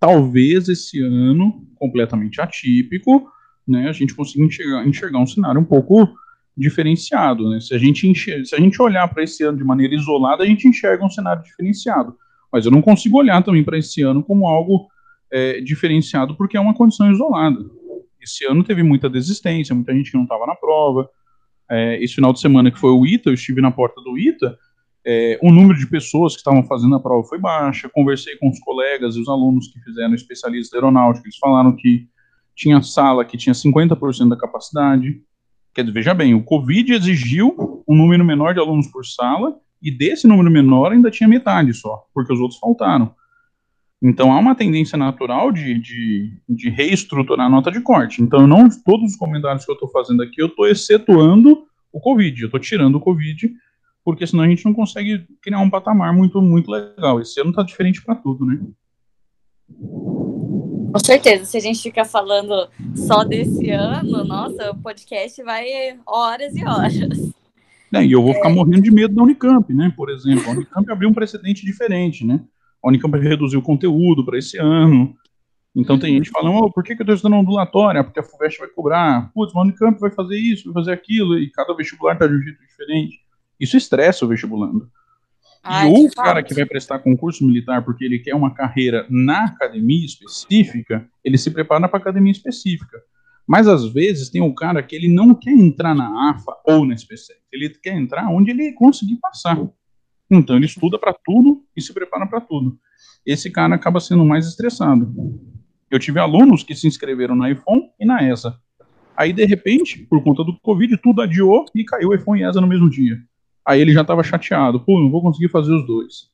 [0.00, 3.30] Talvez esse ano, completamente atípico,
[3.68, 6.08] né, a gente consiga enxergar, enxergar um cenário um pouco
[6.56, 7.48] diferenciado.
[7.50, 7.60] Né?
[7.60, 8.12] Se, a gente
[8.44, 11.42] se a gente olhar para esse ano de maneira isolada, a gente enxerga um cenário
[11.42, 12.16] diferenciado.
[12.52, 14.88] Mas eu não consigo olhar também para esse ano como algo
[15.30, 17.58] é, diferenciado porque é uma condição isolada.
[18.20, 21.08] Esse ano teve muita desistência, muita gente que não estava na prova.
[21.70, 24.58] É, esse final de semana que foi o ITA, eu estive na porta do ITA,
[25.06, 27.88] é, o número de pessoas que estavam fazendo a prova foi baixa.
[27.88, 32.08] Conversei com os colegas e os alunos que fizeram especialistas aeronáutica, eles falaram que
[32.58, 35.22] tinha sala que tinha 50% da capacidade.
[35.72, 39.92] Quer dizer, veja bem, o Covid exigiu um número menor de alunos por sala, e
[39.92, 43.14] desse número menor ainda tinha metade só, porque os outros faltaram.
[44.02, 48.20] Então há uma tendência natural de, de, de reestruturar a nota de corte.
[48.20, 52.40] Então, não todos os comentários que eu estou fazendo aqui, eu estou excetuando o Covid,
[52.42, 53.52] eu estou tirando o Covid,
[54.04, 57.20] porque senão a gente não consegue criar um patamar muito, muito legal.
[57.20, 58.58] Esse ano está diferente para tudo, né?
[60.92, 65.66] Com certeza, se a gente ficar falando só desse ano, nossa, o podcast vai
[66.06, 67.32] horas e horas.
[67.92, 68.52] É, e eu vou ficar é...
[68.52, 69.92] morrendo de medo da Unicamp, né?
[69.96, 72.40] Por exemplo, a Unicamp abriu um precedente diferente, né?
[72.82, 75.14] A Unicamp reduziu o conteúdo para esse ano.
[75.74, 76.00] Então uhum.
[76.00, 78.02] tem gente falando, oh, por que, que eu estou estudando ondulatória?
[78.02, 79.30] Porque a FUVEST vai cobrar.
[79.32, 82.40] Putz, a Unicamp vai fazer isso, vai fazer aquilo, e cada vestibular está de um
[82.40, 83.20] jeito diferente.
[83.60, 84.88] Isso estressa o vestibulando.
[85.68, 89.44] Ai, e o cara que vai prestar concurso militar porque ele quer uma carreira na
[89.44, 92.98] academia específica, ele se prepara para academia específica.
[93.46, 96.94] Mas às vezes tem um cara que ele não quer entrar na AFA ou na
[96.94, 99.58] SPC, ele quer entrar onde ele conseguir passar.
[100.30, 102.78] Então ele estuda para tudo e se prepara para tudo.
[103.24, 105.12] Esse cara acaba sendo mais estressado.
[105.90, 108.58] Eu tive alunos que se inscreveram na iPhone e na ESA.
[109.16, 112.66] Aí, de repente, por conta do Covid, tudo adiou e caiu iPhone e ESA no
[112.66, 113.18] mesmo dia.
[113.68, 114.80] Aí ele já estava chateado.
[114.80, 116.30] Pô, não vou conseguir fazer os dois.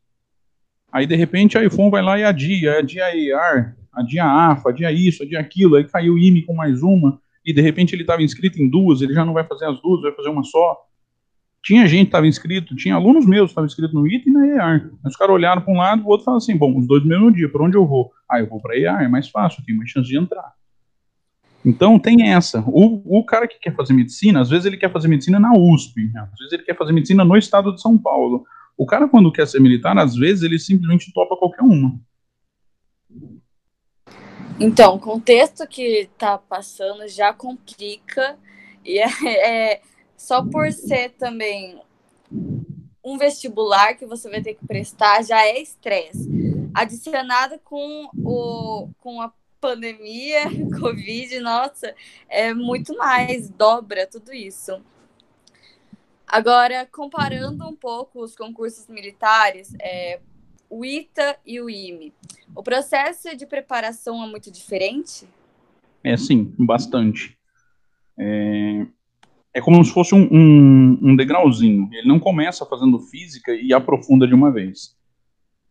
[0.93, 2.79] Aí, de repente, a iPhone vai lá e adia.
[2.79, 5.75] Adia AR, adia AFA, adia isso, adia aquilo.
[5.75, 7.21] Aí caiu o IME com mais uma.
[7.45, 9.03] E, de repente, ele estava inscrito em duas.
[9.03, 10.79] Ele já não vai fazer as duas, vai fazer uma só.
[11.61, 14.47] Tinha gente que estava inscrito, tinha alunos meus que estavam inscritos no IT e na
[14.47, 14.91] EAR.
[15.05, 17.33] Os caras olharam para um lado o outro falaram assim: bom, os dois no mesmo
[17.33, 18.13] dia, para onde eu vou?
[18.31, 20.53] Ah, eu vou para EAR, é mais fácil, tenho mais chance de entrar.
[21.65, 22.63] Então tem essa.
[22.67, 26.11] O, o cara que quer fazer medicina, às vezes ele quer fazer medicina na USP,
[26.13, 26.29] né?
[26.33, 28.45] às vezes ele quer fazer medicina no estado de São Paulo.
[28.77, 31.99] O cara, quando quer ser militar, às vezes ele simplesmente topa qualquer uma.
[34.61, 38.37] Então, o contexto que está passando já complica
[38.85, 39.81] e é, é
[40.17, 41.81] só por ser também
[43.05, 46.29] um vestibular que você vai ter que prestar já é estresse.
[46.73, 49.33] Adicionado com, o, com a
[49.65, 50.43] pandemia,
[50.79, 51.95] Covid, nossa,
[52.29, 54.79] é muito mais, dobra tudo isso.
[56.27, 60.21] Agora, comparando um pouco os concursos militares, é,
[60.69, 62.13] o ITA e o IME,
[62.55, 65.27] o processo de preparação é muito diferente?
[66.03, 67.39] É sim, bastante.
[68.19, 68.87] É,
[69.55, 71.89] é como se fosse um, um, um, degrauzinho.
[71.91, 74.95] Ele não começa fazendo física e aprofunda de uma vez.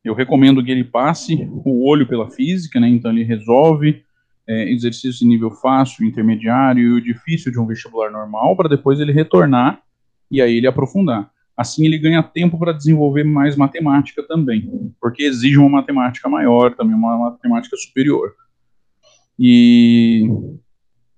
[0.04, 2.89] Eu recomendo que ele passe o olho pela física, né?
[2.89, 4.04] Então ele resolve
[4.48, 9.13] é, exercícios de nível fácil, intermediário e difícil de um vestibular normal, para depois ele
[9.13, 9.82] retornar
[10.30, 11.32] e aí ele aprofundar.
[11.56, 16.96] Assim ele ganha tempo para desenvolver mais matemática também, porque exige uma matemática maior, também
[16.96, 18.34] uma matemática superior.
[19.38, 20.28] E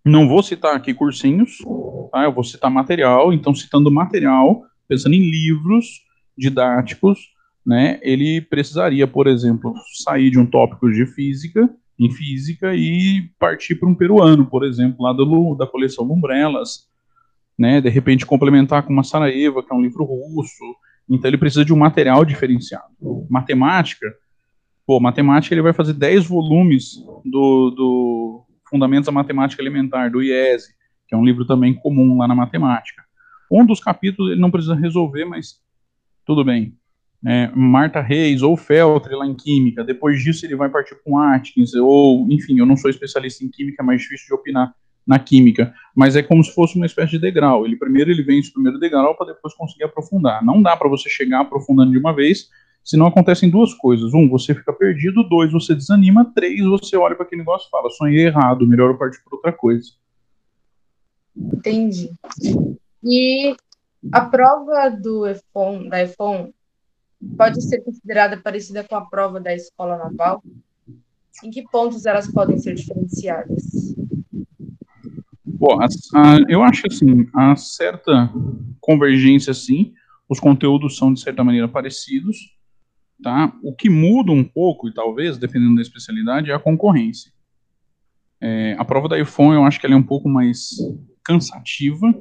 [0.03, 1.57] não vou citar aqui cursinhos,
[2.11, 2.23] tá?
[2.23, 3.33] Eu vou citar material.
[3.33, 6.01] Então, citando material, pensando em livros
[6.37, 7.33] didáticos,
[7.65, 7.99] né?
[8.03, 9.73] Ele precisaria, por exemplo,
[10.03, 15.03] sair de um tópico de física, em física, e partir para um peruano, por exemplo,
[15.03, 16.87] lá do, da coleção Umbrelas,
[17.57, 17.81] né?
[17.81, 20.63] De repente complementar com uma Sarajevo, que é um livro russo.
[21.09, 22.93] Então, ele precisa de um material diferenciado.
[23.29, 24.13] Matemática,
[24.85, 30.73] pô, matemática ele vai fazer 10 volumes do, do Fundamentos da Matemática Elementar, do IESE,
[31.07, 33.03] que é um livro também comum lá na matemática.
[33.49, 35.61] Um dos capítulos ele não precisa resolver, mas
[36.25, 36.75] tudo bem.
[37.25, 41.73] É, Marta Reis ou Feltre lá em Química, depois disso ele vai partir com Atkins,
[41.73, 45.73] ou, enfim, eu não sou especialista em Química, é mais difícil de opinar na Química,
[45.95, 47.65] mas é como se fosse uma espécie de degrau.
[47.65, 50.43] Ele primeiro ele vence o primeiro degrau para depois conseguir aprofundar.
[50.43, 52.49] Não dá para você chegar aprofundando de uma vez,
[52.85, 54.13] Senão acontecem duas coisas.
[54.13, 55.27] Um, você fica perdido.
[55.27, 56.31] Dois, você desanima.
[56.35, 59.51] Três, você olha para aquele negócio e fala: sonhei errado, melhor eu partir para outra
[59.51, 59.89] coisa.
[61.35, 62.11] Entendi.
[63.03, 63.55] E
[64.11, 66.53] a prova do EFON, da EFON
[67.37, 70.43] pode ser considerada parecida com a prova da escola naval?
[71.43, 73.95] Em que pontos elas podem ser diferenciadas?
[75.43, 78.31] Bom, a, a, eu acho que assim, há certa
[78.79, 79.93] convergência, sim.
[80.27, 82.37] Os conteúdos são, de certa maneira, parecidos.
[83.23, 83.53] Tá?
[83.63, 87.31] O que muda um pouco, e talvez, dependendo da especialidade, é a concorrência.
[88.41, 90.75] É, a prova da iPhone, eu acho que ela é um pouco mais
[91.23, 92.13] cansativa.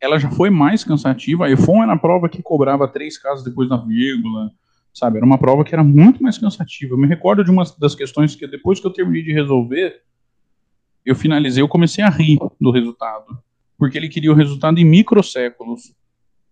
[0.00, 1.46] Ela já foi mais cansativa.
[1.46, 4.50] A iPhone era a prova que cobrava três casas depois da vírgula,
[4.94, 5.18] sabe?
[5.18, 6.94] Era uma prova que era muito mais cansativa.
[6.94, 10.02] Eu me recordo de uma das questões que depois que eu terminei de resolver,
[11.04, 13.38] eu finalizei, eu comecei a rir do resultado.
[13.78, 15.94] Porque ele queria o resultado em microséculos.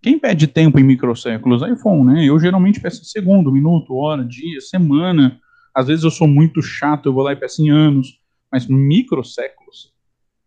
[0.01, 1.63] Quem pede tempo em microséculos?
[1.63, 2.25] iPhone, né?
[2.25, 5.39] Eu geralmente peço segundo, minuto, hora, dia, semana.
[5.75, 8.21] Às vezes eu sou muito chato, eu vou lá e peço em anos.
[8.51, 9.93] Mas microséculos.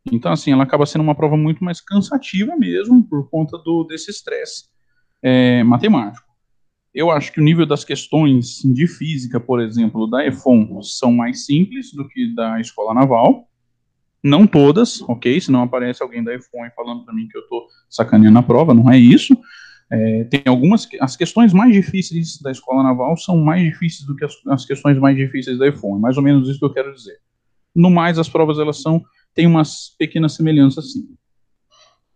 [0.09, 4.09] Então, assim, ela acaba sendo uma prova muito mais cansativa mesmo, por conta do, desse
[4.09, 4.65] estresse
[5.21, 6.27] é, matemático.
[6.93, 11.45] Eu acho que o nível das questões de física, por exemplo, da EFON são mais
[11.45, 13.47] simples do que da escola naval.
[14.23, 15.39] Não todas, ok?
[15.39, 18.91] Senão aparece alguém da EFON falando para mim que eu estou sacaneando a prova, não
[18.91, 19.37] é isso.
[19.89, 24.23] É, tem algumas, as questões mais difíceis da escola naval são mais difíceis do que
[24.23, 26.93] as, as questões mais difíceis da EFON, é mais ou menos isso que eu quero
[26.93, 27.17] dizer.
[27.75, 31.07] No mais, as provas elas são, têm umas pequenas semelhanças sim.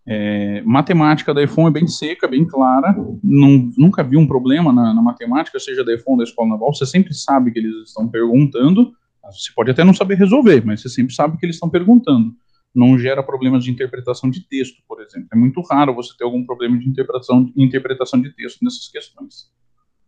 [0.07, 2.95] É, matemática da EFON é bem seca, bem clara.
[3.23, 6.73] Não, nunca vi um problema na, na, matemática, seja da EFON ou da escola naval.
[6.73, 8.93] Você sempre sabe que eles estão perguntando.
[9.31, 12.35] Você pode até não saber resolver, mas você sempre sabe que eles estão perguntando.
[12.73, 15.29] Não gera problemas de interpretação de texto, por exemplo.
[15.33, 19.49] É muito raro você ter algum problema de interpretação, interpretação de texto nessas questões.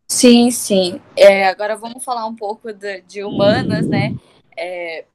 [0.08, 1.02] Sim, sim.
[1.16, 4.16] É, agora vamos falar um pouco de, de humanas, né?
[4.56, 5.06] É,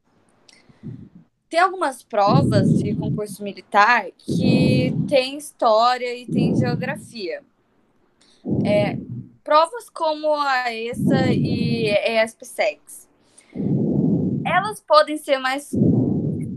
[1.52, 7.42] tem algumas provas de concurso militar que tem história e tem geografia.
[8.64, 8.96] É,
[9.44, 13.06] provas como a ESA e ESPSEX,
[14.46, 15.70] elas podem ser mais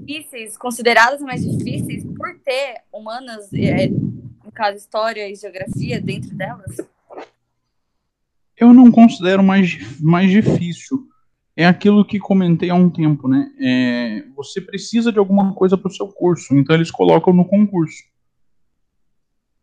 [0.05, 6.77] difíceis, consideradas mais difíceis por ter humanas, é, no caso história e geografia, dentro delas?
[8.55, 11.05] Eu não considero mais, mais difícil
[11.57, 13.49] é aquilo que comentei há um tempo, né?
[13.59, 18.03] É, você precisa de alguma coisa para o seu curso, então eles colocam no concurso.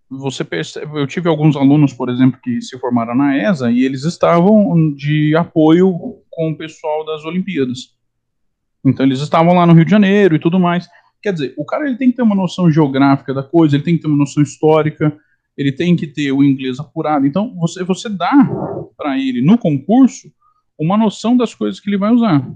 [0.08, 4.04] Você percebe, eu tive alguns alunos, por exemplo, que se formaram na ESA e eles
[4.04, 5.92] estavam de apoio
[6.30, 7.94] com o pessoal das Olimpíadas.
[8.84, 10.88] Então eles estavam lá no Rio de Janeiro e tudo mais.
[11.22, 13.96] Quer dizer, o cara ele tem que ter uma noção geográfica da coisa, ele tem
[13.96, 15.16] que ter uma noção histórica,
[15.56, 17.26] ele tem que ter o inglês apurado.
[17.26, 18.32] Então você você dá
[18.96, 20.30] para ele no concurso
[20.82, 22.46] uma noção das coisas que ele vai usar.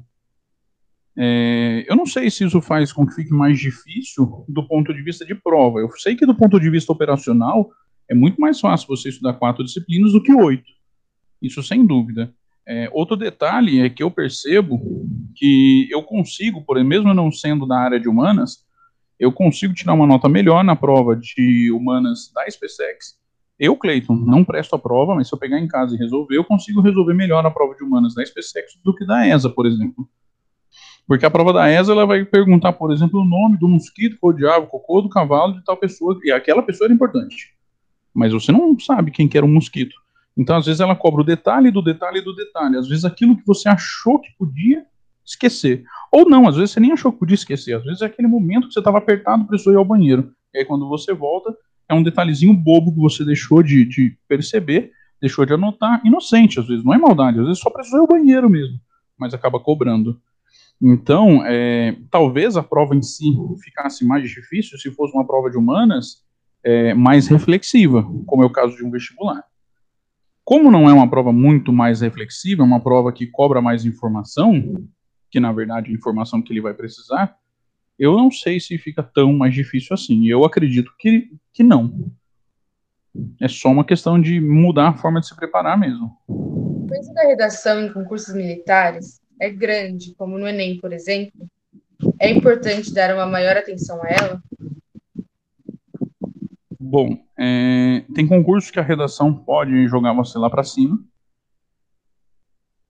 [1.18, 5.02] É, eu não sei se isso faz com que fique mais difícil do ponto de
[5.02, 5.78] vista de prova.
[5.78, 7.70] Eu sei que do ponto de vista operacional
[8.08, 10.70] é muito mais fácil você estudar quatro disciplinas do que oito.
[11.40, 12.34] Isso sem dúvida.
[12.68, 14.80] É, outro detalhe é que eu percebo
[15.34, 18.64] que eu consigo, por mesmo não sendo da área de humanas,
[19.18, 23.16] eu consigo tirar uma nota melhor na prova de humanas da SpaceX
[23.58, 26.44] eu, Cleiton, não presto a prova, mas se eu pegar em casa e resolver, eu
[26.44, 30.06] consigo resolver melhor a prova de humanas da SpaceX do que da ESA, por exemplo.
[31.06, 34.66] Porque a prova da ESA ela vai perguntar, por exemplo, o nome do mosquito, ave,
[34.66, 37.54] cocô do cavalo de tal pessoa, e aquela pessoa era importante.
[38.12, 39.94] Mas você não sabe quem que era o mosquito.
[40.36, 42.76] Então, às vezes, ela cobra o detalhe do detalhe do detalhe.
[42.76, 44.84] Às vezes, aquilo que você achou que podia
[45.24, 45.84] esquecer.
[46.12, 47.74] Ou não, às vezes você nem achou que podia esquecer.
[47.74, 50.32] Às vezes é aquele momento que você estava apertado, precisou ir ao banheiro.
[50.54, 51.56] E aí, quando você volta,
[51.88, 56.66] é um detalhezinho bobo que você deixou de, de perceber, deixou de anotar, inocente, às
[56.66, 58.78] vezes, não é maldade, às vezes só precisou ir ao banheiro mesmo,
[59.18, 60.20] mas acaba cobrando.
[60.80, 65.56] Então, é, talvez a prova em si ficasse mais difícil se fosse uma prova de
[65.56, 66.22] humanas
[66.62, 69.42] é, mais reflexiva, como é o caso de um vestibular.
[70.44, 74.86] Como não é uma prova muito mais reflexiva, é uma prova que cobra mais informação,
[75.30, 77.36] que na verdade é a informação que ele vai precisar,
[77.98, 80.26] eu não sei se fica tão mais difícil assim.
[80.26, 82.10] Eu acredito que, que não.
[83.40, 86.16] É só uma questão de mudar a forma de se preparar mesmo.
[86.28, 91.48] O peso da redação em concursos militares é grande, como no Enem, por exemplo.
[92.20, 94.42] É importante dar uma maior atenção a ela?
[96.78, 101.02] Bom, é, tem concursos que a redação pode jogar você lá para cima.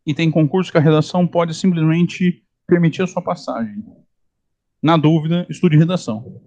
[0.04, 3.82] E tem concursos que a redação pode simplesmente permitir a sua passagem.
[4.82, 6.40] Na dúvida, estude redação.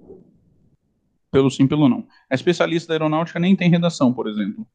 [1.31, 2.05] Pelo sim, pelo não.
[2.29, 4.65] A especialista da aeronáutica nem tem redação, por exemplo.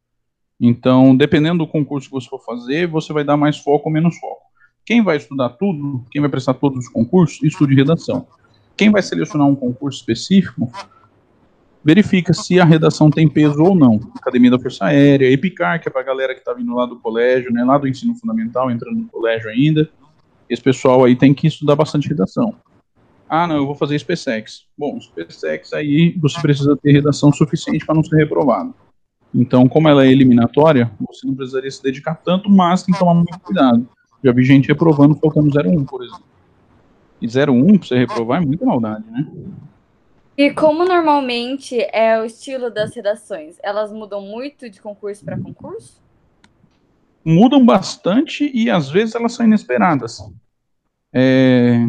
[0.60, 4.16] Então, dependendo do concurso que você for fazer, você vai dar mais foco ou menos
[4.18, 4.42] foco.
[4.86, 8.26] Quem vai estudar tudo, quem vai prestar todos os concursos, estude redação.
[8.76, 10.70] Quem vai selecionar um concurso específico,
[11.82, 14.00] verifica se a redação tem peso ou não.
[14.16, 16.98] Academia da Força Aérea, EPICAR, que é para a galera que está vindo lá do
[16.98, 19.88] colégio, né, lá do ensino fundamental, entrando no colégio ainda.
[20.48, 22.54] Esse pessoal aí tem que estudar bastante redação.
[23.37, 24.64] Ah, não, eu vou fazer SpaceX.
[24.79, 28.72] Bom, SpaceX aí você precisa ter redação suficiente para não ser reprovado.
[29.35, 33.14] Então, como ela é eliminatória, você não precisaria se dedicar tanto, mas tem que tomar
[33.14, 33.89] muito cuidado.
[34.22, 36.22] Já vi gente reprovando faltando 0,1, por exemplo.
[37.20, 39.26] E 0,1 para você reprovar é muita maldade, né?
[40.39, 43.57] E como normalmente é o estilo das redações?
[43.64, 46.01] Elas mudam muito de concurso para concurso?
[47.24, 50.20] Mudam bastante e às vezes elas são inesperadas.
[51.12, 51.80] É...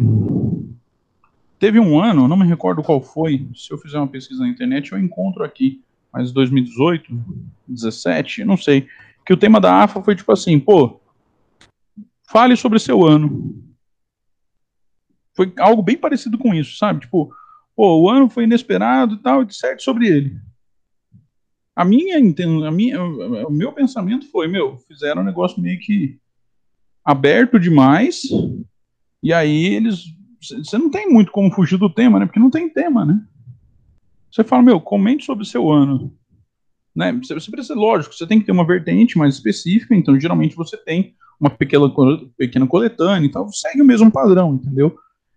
[1.58, 4.92] Teve um ano, não me recordo qual foi, se eu fizer uma pesquisa na internet
[4.92, 5.82] eu encontro aqui,
[6.12, 7.12] mas 2018,
[7.66, 8.88] 17, não sei,
[9.24, 11.00] que o tema da AFA foi tipo assim, pô,
[12.28, 13.62] fale sobre seu ano.
[15.34, 17.00] Foi algo bem parecido com isso, sabe?
[17.00, 17.34] Tipo,
[17.74, 20.38] pô, o ano foi inesperado e tal, disserte sobre ele.
[21.74, 26.18] A minha, a minha, o meu pensamento foi, meu, fizeram um negócio meio que
[27.04, 28.22] aberto demais,
[29.22, 30.15] e aí eles.
[30.40, 32.26] Você não tem muito como fugir do tema, né?
[32.26, 33.20] Porque não tem tema, né?
[34.30, 36.12] Você fala, meu, comente sobre o seu ano.
[36.94, 37.12] Né?
[37.12, 40.76] Você, você precisa, lógico, você tem que ter uma vertente mais específica, então geralmente você
[40.76, 41.86] tem uma pequena,
[42.36, 44.96] pequena coletânea e tal, segue o mesmo padrão, entendeu?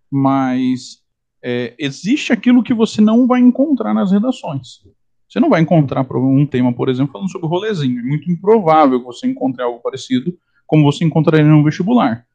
[0.09, 1.03] Mas
[1.43, 4.79] é, existe aquilo que você não vai encontrar nas redações.
[5.27, 7.99] Você não vai encontrar um tema, por exemplo, falando sobre rolezinho.
[7.99, 10.35] É muito improvável que você encontre algo parecido
[10.65, 12.25] como você encontraria no vestibular.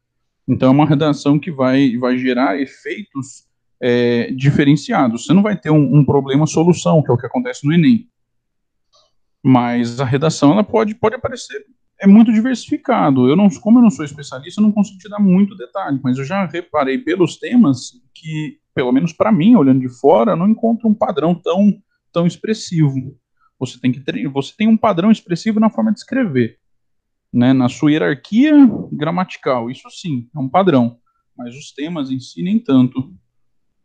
[0.47, 3.45] Então é uma redação que vai, vai gerar efeitos
[3.81, 5.25] é, diferenciados.
[5.25, 8.07] Você não vai ter um, um problema-solução, que é o que acontece no Enem.
[9.43, 11.65] Mas a redação ela pode, pode aparecer
[11.99, 13.29] é muito diversificado.
[13.29, 16.17] Eu não, como eu não sou especialista, eu não consigo te dar muito detalhe, mas
[16.17, 20.87] eu já reparei pelos temas que, pelo menos para mim, olhando de fora, não encontro
[20.87, 21.73] um padrão tão,
[22.11, 23.17] tão expressivo.
[23.59, 26.57] Você tem que você tem um padrão expressivo na forma de escrever,
[27.35, 27.51] né?
[27.51, 28.53] Na sua hierarquia
[28.91, 30.97] gramatical, isso sim é um padrão,
[31.37, 33.13] mas os temas em si nem tanto.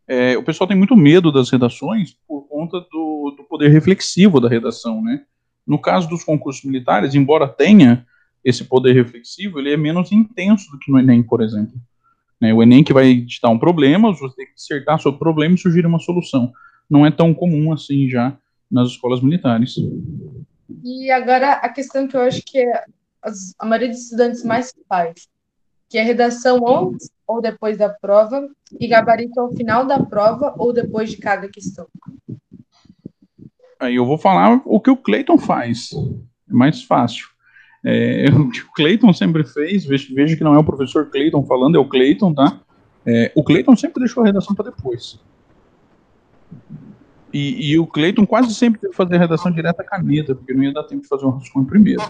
[0.07, 4.47] É, o pessoal tem muito medo das redações por conta do, do poder reflexivo da
[4.47, 5.23] redação, né?
[5.67, 8.05] No caso dos concursos militares, embora tenha
[8.43, 11.75] esse poder reflexivo, ele é menos intenso do que no Enem, por exemplo.
[12.39, 15.53] Né, o Enem que vai dar um problema, você tem que dissertar sobre o problema
[15.53, 16.51] e sugerir uma solução.
[16.89, 18.35] Não é tão comum assim já
[18.69, 19.75] nas escolas militares.
[20.83, 22.85] E agora a questão que eu acho que é
[23.59, 25.27] a maioria dos estudantes mais faz,
[25.89, 28.47] que é redação antes ou depois da prova
[28.79, 31.87] e gabarito ao final da prova ou depois de cada questão.
[33.79, 35.91] Aí eu vou falar o que o Clayton faz.
[36.49, 37.27] É mais fácil.
[37.83, 41.43] É, o que o Clayton sempre fez, veja, veja que não é o professor Clayton
[41.45, 42.59] falando, é o Clayton, tá?
[43.05, 45.19] É, o Clayton sempre deixou a redação para depois.
[47.33, 50.53] E, e, o Clayton quase sempre teve que fazer a redação direta à caneta, porque
[50.53, 52.01] não ia dar tempo de fazer um rascunho primeiro.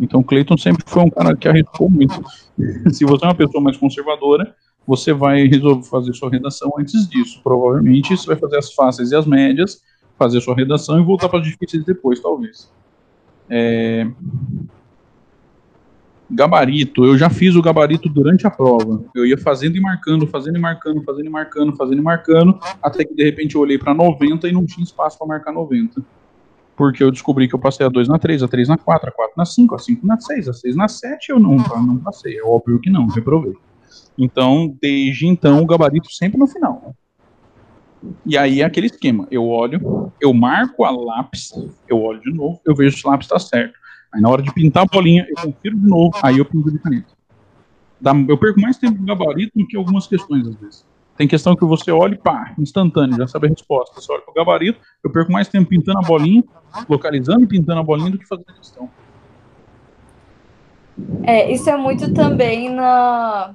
[0.00, 2.22] Então o Clayton sempre foi um cara que arriscou muito.
[2.92, 4.54] Se você é uma pessoa mais conservadora,
[4.86, 7.40] você vai resolver fazer sua redação antes disso.
[7.44, 9.82] Provavelmente você vai fazer as fáceis e as médias,
[10.18, 12.72] fazer sua redação e voltar para as difíceis depois, talvez.
[13.48, 14.10] É...
[16.32, 19.02] Gabarito, eu já fiz o gabarito durante a prova.
[19.14, 23.04] Eu ia fazendo e marcando, fazendo e marcando, fazendo e marcando, fazendo e marcando, até
[23.04, 26.00] que de repente eu olhei para 90 e não tinha espaço para marcar 90.
[26.80, 29.12] Porque eu descobri que eu passei a 2 na 3, a 3 na 4, a
[29.12, 32.38] 4 na 5, a 5 na 6, a 6 na 7, eu não, não passei.
[32.38, 33.52] É óbvio que não, reprovei.
[34.16, 36.96] Então, desde então, o gabarito sempre no final.
[38.24, 39.28] E aí é aquele esquema.
[39.30, 41.52] Eu olho, eu marco a lápis,
[41.86, 43.78] eu olho de novo, eu vejo se o lápis está certo.
[44.10, 46.78] Aí na hora de pintar a bolinha, eu confiro de novo, aí eu pinto de
[46.78, 47.12] caneta.
[48.26, 50.86] eu perco mais tempo no gabarito do que algumas questões, às vezes.
[51.20, 54.00] Tem questão que você olha e pá, instantâneo, já sabe a resposta.
[54.00, 56.42] Você olha para o gabarito, eu perco mais tempo pintando a bolinha,
[56.88, 58.90] localizando e pintando a bolinha do que fazendo a questão.
[61.24, 63.54] É, isso é muito também na,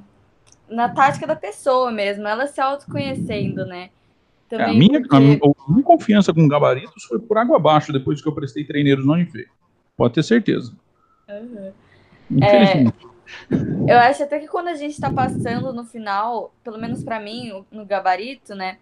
[0.69, 3.89] na tática da pessoa mesmo, ela se autoconhecendo, né?
[4.51, 5.15] É, a, minha, porque...
[5.15, 8.63] a, minha, a, minha, confiança com gabaritos foi por água abaixo depois que eu prestei
[8.63, 9.47] treineiros no Unifei.
[9.97, 10.71] Pode ter certeza.
[11.27, 11.71] Uhum.
[12.29, 13.07] Infelizmente.
[13.11, 13.14] É,
[13.87, 17.65] eu acho até que quando a gente está passando no final, pelo menos para mim,
[17.71, 18.77] no gabarito, né?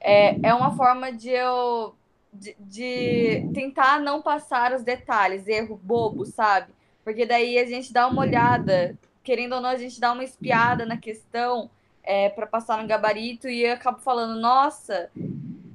[0.00, 1.94] É, é uma forma de eu
[2.32, 6.72] de, de, tentar não passar os detalhes, erro bobo, sabe?
[7.02, 10.84] Porque daí a gente dá uma olhada, querendo ou não, a gente dá uma espiada
[10.84, 11.70] na questão
[12.02, 15.10] é, para passar no gabarito e eu acabo falando, nossa,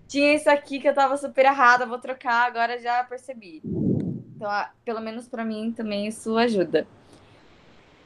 [0.07, 3.61] tinha isso aqui que eu tava super errada, vou trocar, agora já percebi.
[3.64, 4.49] Então,
[4.86, 6.88] pelo menos para mim também isso ajuda.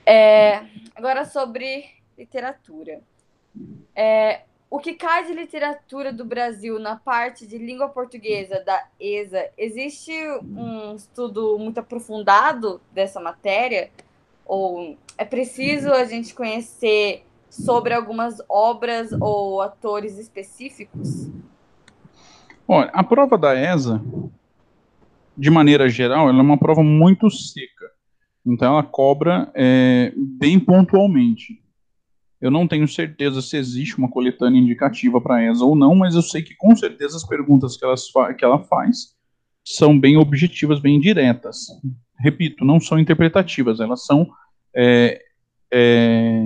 [0.09, 0.63] É,
[0.95, 1.83] agora sobre
[2.17, 3.01] literatura.
[3.93, 9.49] É, o que cai de literatura do Brasil na parte de língua portuguesa da ESA,
[9.57, 13.91] existe um estudo muito aprofundado dessa matéria?
[14.45, 21.29] Ou é preciso a gente conhecer sobre algumas obras ou atores específicos?
[22.65, 24.01] Olha, a prova da ESA,
[25.37, 27.76] de maneira geral, ela é uma prova muito seca.
[28.47, 31.61] Então ela cobra é, bem pontualmente.
[32.39, 36.15] Eu não tenho certeza se existe uma coletânea indicativa para a ESA ou não, mas
[36.15, 38.05] eu sei que com certeza as perguntas que, elas
[38.37, 39.15] que ela faz
[39.65, 41.65] são bem objetivas, bem diretas.
[42.17, 44.29] Repito, não são interpretativas, elas são
[44.73, 45.21] é,
[45.73, 46.41] é,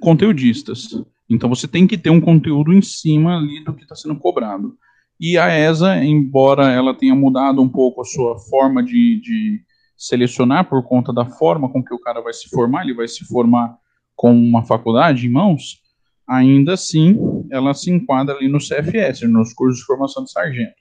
[0.00, 0.90] conteudistas.
[1.28, 4.78] Então você tem que ter um conteúdo em cima ali do que está sendo cobrado.
[5.18, 9.65] E a ESA, embora ela tenha mudado um pouco a sua forma de, de
[9.96, 13.24] selecionar por conta da forma com que o cara vai se formar, ele vai se
[13.24, 13.76] formar
[14.14, 15.80] com uma faculdade em mãos,
[16.26, 17.18] ainda assim
[17.50, 20.74] ela se enquadra ali no CFS, nos cursos de formação de sargento.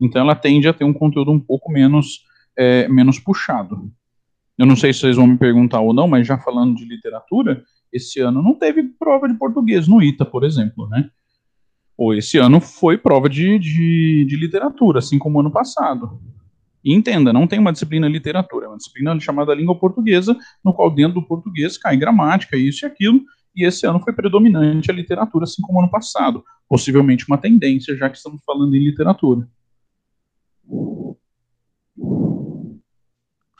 [0.00, 2.24] Então ela tende a ter um conteúdo um pouco menos,
[2.56, 3.90] é, menos puxado.
[4.58, 7.64] Eu não sei se vocês vão me perguntar ou não, mas já falando de literatura,
[7.92, 11.08] esse ano não teve prova de português no ITA, por exemplo, né?
[11.96, 16.20] Ou esse ano foi prova de, de, de literatura, assim como ano passado.
[16.84, 20.90] E entenda, não tem uma disciplina literatura, é uma disciplina chamada língua portuguesa, no qual
[20.90, 23.22] dentro do português cai gramática, isso e aquilo,
[23.54, 26.44] e esse ano foi predominante a literatura, assim como ano passado.
[26.68, 29.46] Possivelmente uma tendência, já que estamos falando em literatura.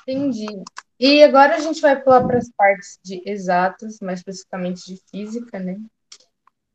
[0.02, 0.46] Entendi.
[0.98, 5.58] E agora a gente vai pular para as partes de exatas, mais especificamente de física,
[5.58, 5.78] né?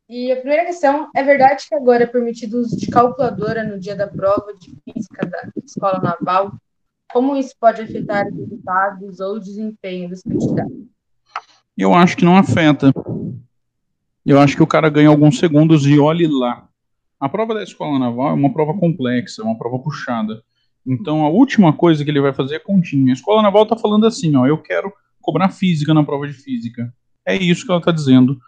[0.09, 3.77] E a primeira questão, é verdade que agora é permitido o uso de calculadora no
[3.77, 6.53] dia da prova de física da escola naval?
[7.11, 10.87] Como isso pode afetar os resultados ou o desempenho dos candidatos?
[11.77, 12.93] Eu acho que não afeta.
[14.25, 16.67] Eu acho que o cara ganha alguns segundos e olhe lá.
[17.19, 20.41] A prova da escola naval é uma prova complexa, uma prova puxada.
[20.85, 23.11] Então a última coisa que ele vai fazer é continha.
[23.11, 26.93] A escola naval está falando assim, ó, eu quero cobrar física na prova de física.
[27.25, 28.39] É isso que ela está dizendo.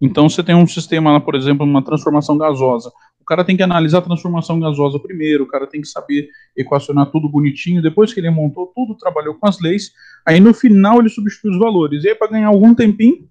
[0.00, 2.90] Então você tem um sistema lá, por exemplo, uma transformação gasosa.
[3.20, 7.10] O cara tem que analisar a transformação gasosa primeiro, o cara tem que saber equacionar
[7.10, 7.82] tudo bonitinho.
[7.82, 9.92] Depois que ele montou tudo, trabalhou com as leis,
[10.26, 12.02] aí no final ele substitui os valores.
[12.02, 13.28] E aí, para ganhar algum tempinho,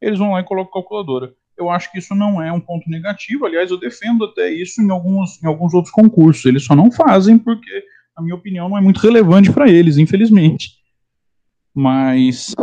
[0.00, 1.34] eles vão lá e colocam calculadora.
[1.58, 3.44] Eu acho que isso não é um ponto negativo.
[3.44, 6.44] Aliás, eu defendo até isso em alguns, em alguns outros concursos.
[6.44, 7.84] Eles só não fazem porque,
[8.16, 10.70] na minha opinião, não é muito relevante para eles, infelizmente.
[11.74, 12.54] Mas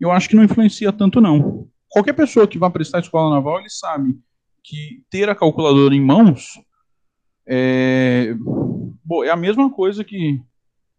[0.00, 3.68] eu acho que não influencia tanto, não qualquer pessoa que vá prestar escola naval, ele
[3.68, 4.18] sabe
[4.64, 6.58] que ter a calculadora em mãos
[7.46, 8.34] é,
[9.04, 10.40] bom, é a mesma coisa que,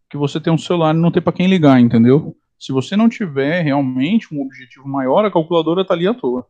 [0.10, 2.36] que você ter um celular e não ter para quem ligar, entendeu?
[2.60, 6.46] Se você não tiver realmente um objetivo maior, a calculadora está ali à toa.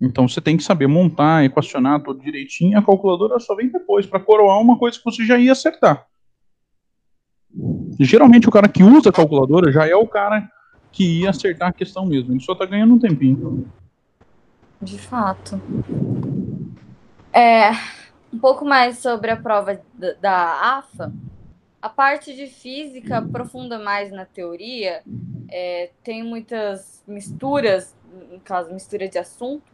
[0.00, 2.78] Então você tem que saber montar, equacionar tudo direitinho.
[2.78, 6.06] A calculadora só vem depois para coroar uma coisa que você já ia acertar.
[8.00, 10.48] Geralmente o cara que usa a calculadora já é o cara
[10.92, 12.32] que ia acertar a questão mesmo.
[12.32, 13.66] Ele só tá ganhando um tempinho.
[14.80, 15.60] De fato.
[17.32, 17.70] É,
[18.32, 19.80] um pouco mais sobre a prova
[20.20, 21.12] da AFA.
[21.80, 25.02] A parte de física aprofunda mais na teoria.
[25.50, 27.96] É, tem muitas misturas,
[28.30, 29.72] no caso, mistura de assunto.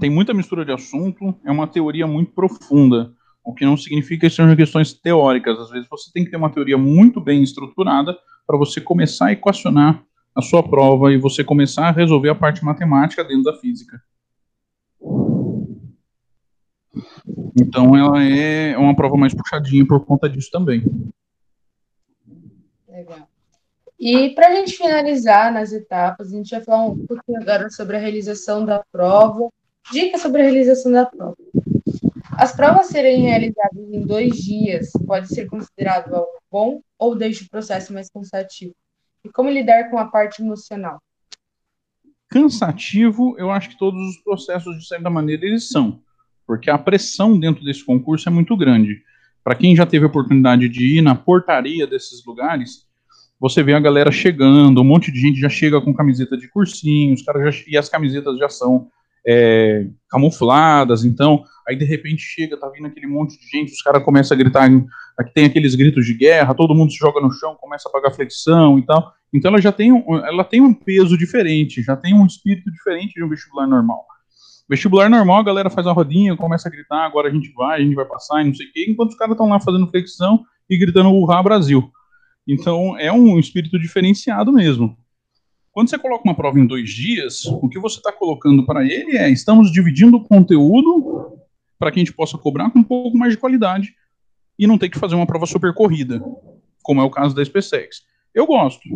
[0.00, 1.34] Tem muita mistura de assunto.
[1.44, 3.12] É uma teoria muito profunda.
[3.44, 5.58] O que não significa que sejam questões teóricas.
[5.58, 9.32] Às vezes você tem que ter uma teoria muito bem estruturada para você começar a
[9.32, 10.05] equacionar
[10.36, 14.02] a sua prova e você começar a resolver a parte matemática dentro da física.
[17.58, 20.84] Então ela é uma prova mais puxadinha por conta disso também.
[22.86, 23.26] Legal.
[23.98, 27.96] E para a gente finalizar nas etapas, a gente vai falar um pouquinho agora sobre
[27.96, 29.48] a realização da prova,
[29.90, 31.36] dicas sobre a realização da prova.
[32.32, 37.48] As provas serem realizadas em dois dias pode ser considerado algo bom ou deixa o
[37.48, 38.74] processo mais cansativo?
[39.26, 41.02] E como lidar com a parte emocional?
[42.28, 46.00] Cansativo, eu acho que todos os processos, de certa maneira, eles são.
[46.46, 49.02] Porque a pressão dentro desse concurso é muito grande.
[49.42, 52.86] Para quem já teve a oportunidade de ir na portaria desses lugares,
[53.40, 57.12] você vê a galera chegando, um monte de gente já chega com camiseta de cursinho,
[57.12, 58.88] os caras já, e as camisetas já são
[59.26, 64.04] é, camufladas, então, aí de repente chega, tá vindo aquele monte de gente, os caras
[64.04, 64.70] começam a gritar,
[65.18, 68.12] aqui tem aqueles gritos de guerra, todo mundo se joga no chão, começa a pagar
[68.12, 69.12] flexão e tal.
[69.32, 73.14] Então ela já tem um, ela tem um peso diferente, já tem um espírito diferente
[73.14, 74.06] de um vestibular normal.
[74.68, 77.84] Vestibular normal, a galera faz a rodinha, começa a gritar, agora a gente vai, a
[77.84, 80.44] gente vai passar, e não sei o quê, enquanto os caras estão lá fazendo flexão
[80.70, 81.90] e gritando Urra Brasil.
[82.46, 84.96] Então é um espírito diferenciado mesmo.
[85.76, 89.18] Quando você coloca uma prova em dois dias, o que você está colocando para ele
[89.18, 91.38] é: estamos dividindo o conteúdo
[91.78, 93.94] para que a gente possa cobrar com um pouco mais de qualidade
[94.58, 96.18] e não ter que fazer uma prova super corrida,
[96.82, 98.06] como é o caso da SpaceX.
[98.34, 98.88] Eu gosto.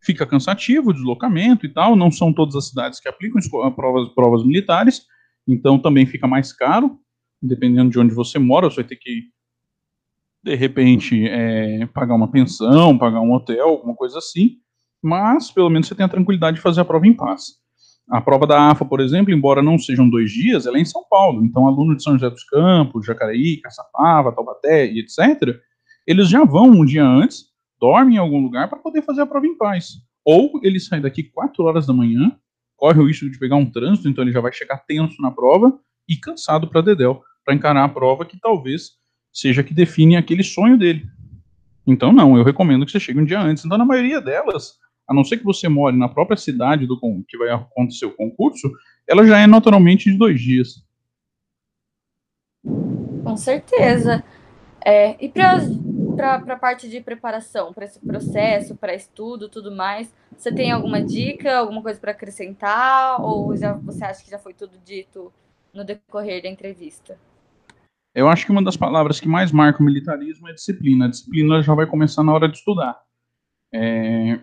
[0.00, 3.40] Fica cansativo deslocamento e tal, não são todas as cidades que aplicam
[3.76, 5.06] provas, provas militares,
[5.46, 6.98] então também fica mais caro,
[7.40, 9.30] dependendo de onde você mora, você vai ter que,
[10.42, 14.58] de repente, é, pagar uma pensão, pagar um hotel, alguma coisa assim
[15.06, 17.64] mas pelo menos você tem a tranquilidade de fazer a prova em paz.
[18.10, 21.04] A prova da AFA, por exemplo, embora não sejam dois dias, ela é em São
[21.08, 21.44] Paulo.
[21.44, 25.60] Então, aluno de São José dos Campos, Jacareí, Caçapava, Taubaté e etc.,
[26.06, 27.46] eles já vão um dia antes,
[27.80, 29.94] dormem em algum lugar para poder fazer a prova em paz.
[30.24, 32.36] Ou ele sai daqui 4 horas da manhã,
[32.76, 35.78] corre o risco de pegar um trânsito, então ele já vai chegar tenso na prova
[36.08, 38.90] e cansado para Dedel, para encarar a prova que talvez
[39.32, 41.06] seja que define aquele sonho dele.
[41.86, 43.64] Então, não, eu recomendo que você chegue um dia antes.
[43.64, 44.74] Então, na maioria delas,
[45.08, 46.98] a não ser que você more na própria cidade do
[47.28, 48.70] que vai acontecer o concurso,
[49.06, 50.84] ela já é naturalmente de dois dias.
[53.22, 54.24] Com certeza.
[54.84, 60.52] É, e para a parte de preparação, para esse processo, para estudo, tudo mais, você
[60.52, 63.20] tem alguma dica, alguma coisa para acrescentar?
[63.20, 65.32] Ou já, você acha que já foi tudo dito
[65.74, 67.18] no decorrer da entrevista?
[68.14, 71.06] Eu acho que uma das palavras que mais marca o militarismo é disciplina.
[71.06, 72.98] A disciplina já vai começar na hora de estudar.
[73.74, 74.40] É...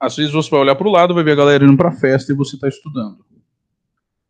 [0.00, 1.92] Às vezes você vai olhar para o lado, vai ver a galera indo para a
[1.92, 3.18] festa e você está estudando.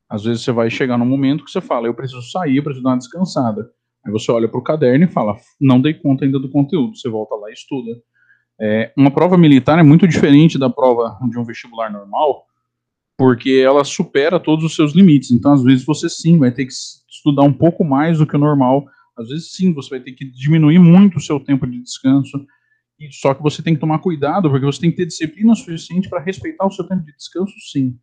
[0.08, 2.82] Às vezes você vai chegar num momento que você fala, eu preciso sair, eu preciso
[2.82, 3.70] dar uma descansada.
[4.04, 6.96] Aí você olha para o caderno e fala, não dei conta ainda do conteúdo.
[6.96, 8.02] Você volta lá e estuda.
[8.60, 12.44] É, uma prova militar é muito diferente da prova de um vestibular normal,
[13.16, 15.30] porque ela supera todos os seus limites.
[15.30, 16.72] Então, às vezes, você sim vai ter que
[17.08, 18.84] estudar um pouco mais do que o normal.
[19.16, 22.44] Às vezes, sim, você vai ter que diminuir muito o seu tempo de descanso.
[23.10, 26.20] Só que você tem que tomar cuidado, porque você tem que ter disciplina suficiente para
[26.20, 27.96] respeitar o seu tempo de descanso, sim.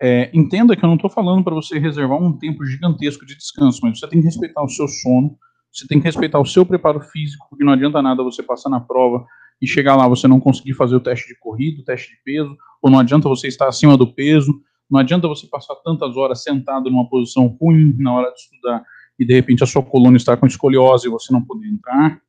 [0.00, 3.80] É, entenda que eu não estou falando para você reservar um tempo gigantesco de descanso,
[3.82, 5.36] mas você tem que respeitar o seu sono,
[5.72, 8.80] você tem que respeitar o seu preparo físico, porque não adianta nada você passar na
[8.80, 9.24] prova
[9.60, 12.56] e chegar lá você não conseguir fazer o teste de corrida, o teste de peso,
[12.80, 14.52] ou não adianta você estar acima do peso,
[14.90, 18.82] não adianta você passar tantas horas sentado numa posição ruim na hora de estudar
[19.18, 22.20] e de repente a sua coluna está com escoliose e você não poder entrar.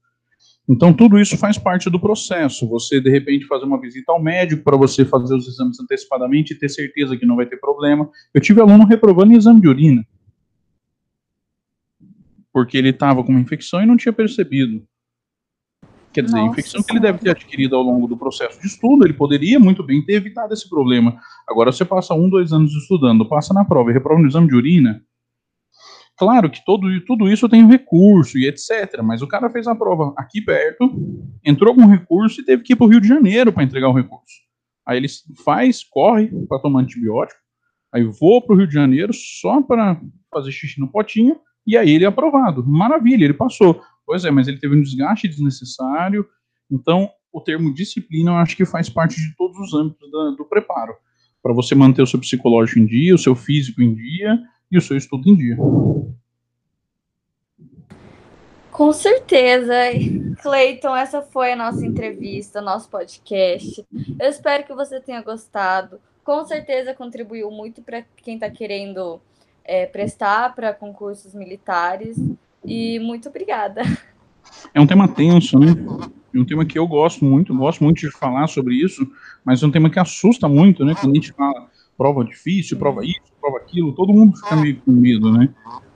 [0.69, 2.69] Então, tudo isso faz parte do processo.
[2.69, 6.55] Você, de repente, fazer uma visita ao médico para você fazer os exames antecipadamente e
[6.55, 8.07] ter certeza que não vai ter problema.
[8.31, 10.05] Eu tive aluno reprovando em exame de urina.
[12.53, 14.83] Porque ele estava com uma infecção e não tinha percebido.
[16.13, 16.51] Quer dizer, Nossa.
[16.51, 19.81] infecção que ele deve ter adquirido ao longo do processo de estudo, ele poderia muito
[19.81, 21.19] bem ter evitado esse problema.
[21.47, 24.55] Agora, você passa um, dois anos estudando, passa na prova e reprova no exame de
[24.55, 25.03] urina,
[26.19, 29.01] Claro que todo, tudo isso tem recurso e etc.
[29.01, 30.91] Mas o cara fez a prova aqui perto,
[31.45, 33.93] entrou com recurso e teve que ir para o Rio de Janeiro para entregar o
[33.93, 34.35] recurso.
[34.85, 35.07] Aí ele
[35.45, 37.39] faz, corre para tomar antibiótico,
[37.89, 39.97] aí voa para o Rio de Janeiro só para
[40.29, 42.67] fazer xixi no potinho e aí ele é aprovado.
[42.67, 43.81] Maravilha, ele passou.
[44.05, 46.27] Pois é, mas ele teve um desgaste desnecessário.
[46.69, 50.43] Então, o termo disciplina eu acho que faz parte de todos os âmbitos do, do
[50.43, 50.95] preparo.
[51.41, 54.37] Para você manter o seu psicológico em dia, o seu físico em dia
[54.71, 55.57] e o seu estudo em dia.
[58.71, 59.75] Com certeza.
[60.41, 63.85] Cleiton, essa foi a nossa entrevista, nosso podcast.
[64.19, 65.99] Eu espero que você tenha gostado.
[66.23, 69.19] Com certeza contribuiu muito para quem está querendo
[69.65, 72.17] é, prestar para concursos militares.
[72.63, 73.81] E muito obrigada.
[74.73, 75.67] É um tema tenso, né?
[76.33, 79.05] É um tema que eu gosto muito, gosto muito de falar sobre isso,
[79.43, 80.95] mas é um tema que assusta muito, né?
[80.95, 81.68] Quando a gente fala
[81.99, 85.49] prova difícil, prova isso, prova aquilo, todo mundo fica meio com medo, né?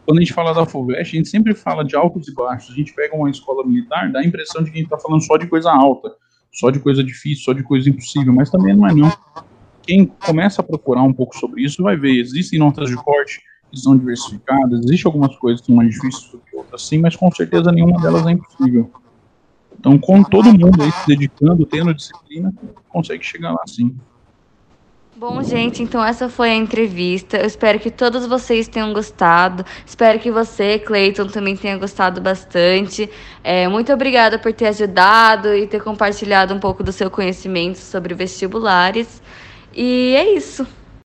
[0.05, 2.73] Quando a gente fala da FUVEST, a gente sempre fala de altos e baixos.
[2.73, 5.21] A gente pega uma escola militar, dá a impressão de que a gente está falando
[5.21, 6.13] só de coisa alta,
[6.51, 9.09] só de coisa difícil, só de coisa impossível, mas também não é não.
[9.81, 13.41] Quem começa a procurar um pouco sobre isso vai ver, existem notas de corte
[13.71, 17.15] que são diversificadas, existem algumas coisas que são mais difíceis do que outras, sim, mas
[17.15, 18.91] com certeza nenhuma delas é impossível.
[19.79, 22.53] Então, com todo mundo aí se dedicando, tendo disciplina,
[22.89, 23.95] consegue chegar lá sim.
[25.25, 27.37] Bom, gente, então essa foi a entrevista.
[27.37, 29.65] Eu espero que todos vocês tenham gostado.
[29.85, 33.09] Espero que você, Cleiton, também tenha gostado bastante.
[33.41, 38.13] É, muito obrigada por ter ajudado e ter compartilhado um pouco do seu conhecimento sobre
[38.13, 39.21] vestibulares.
[39.73, 40.67] E é isso.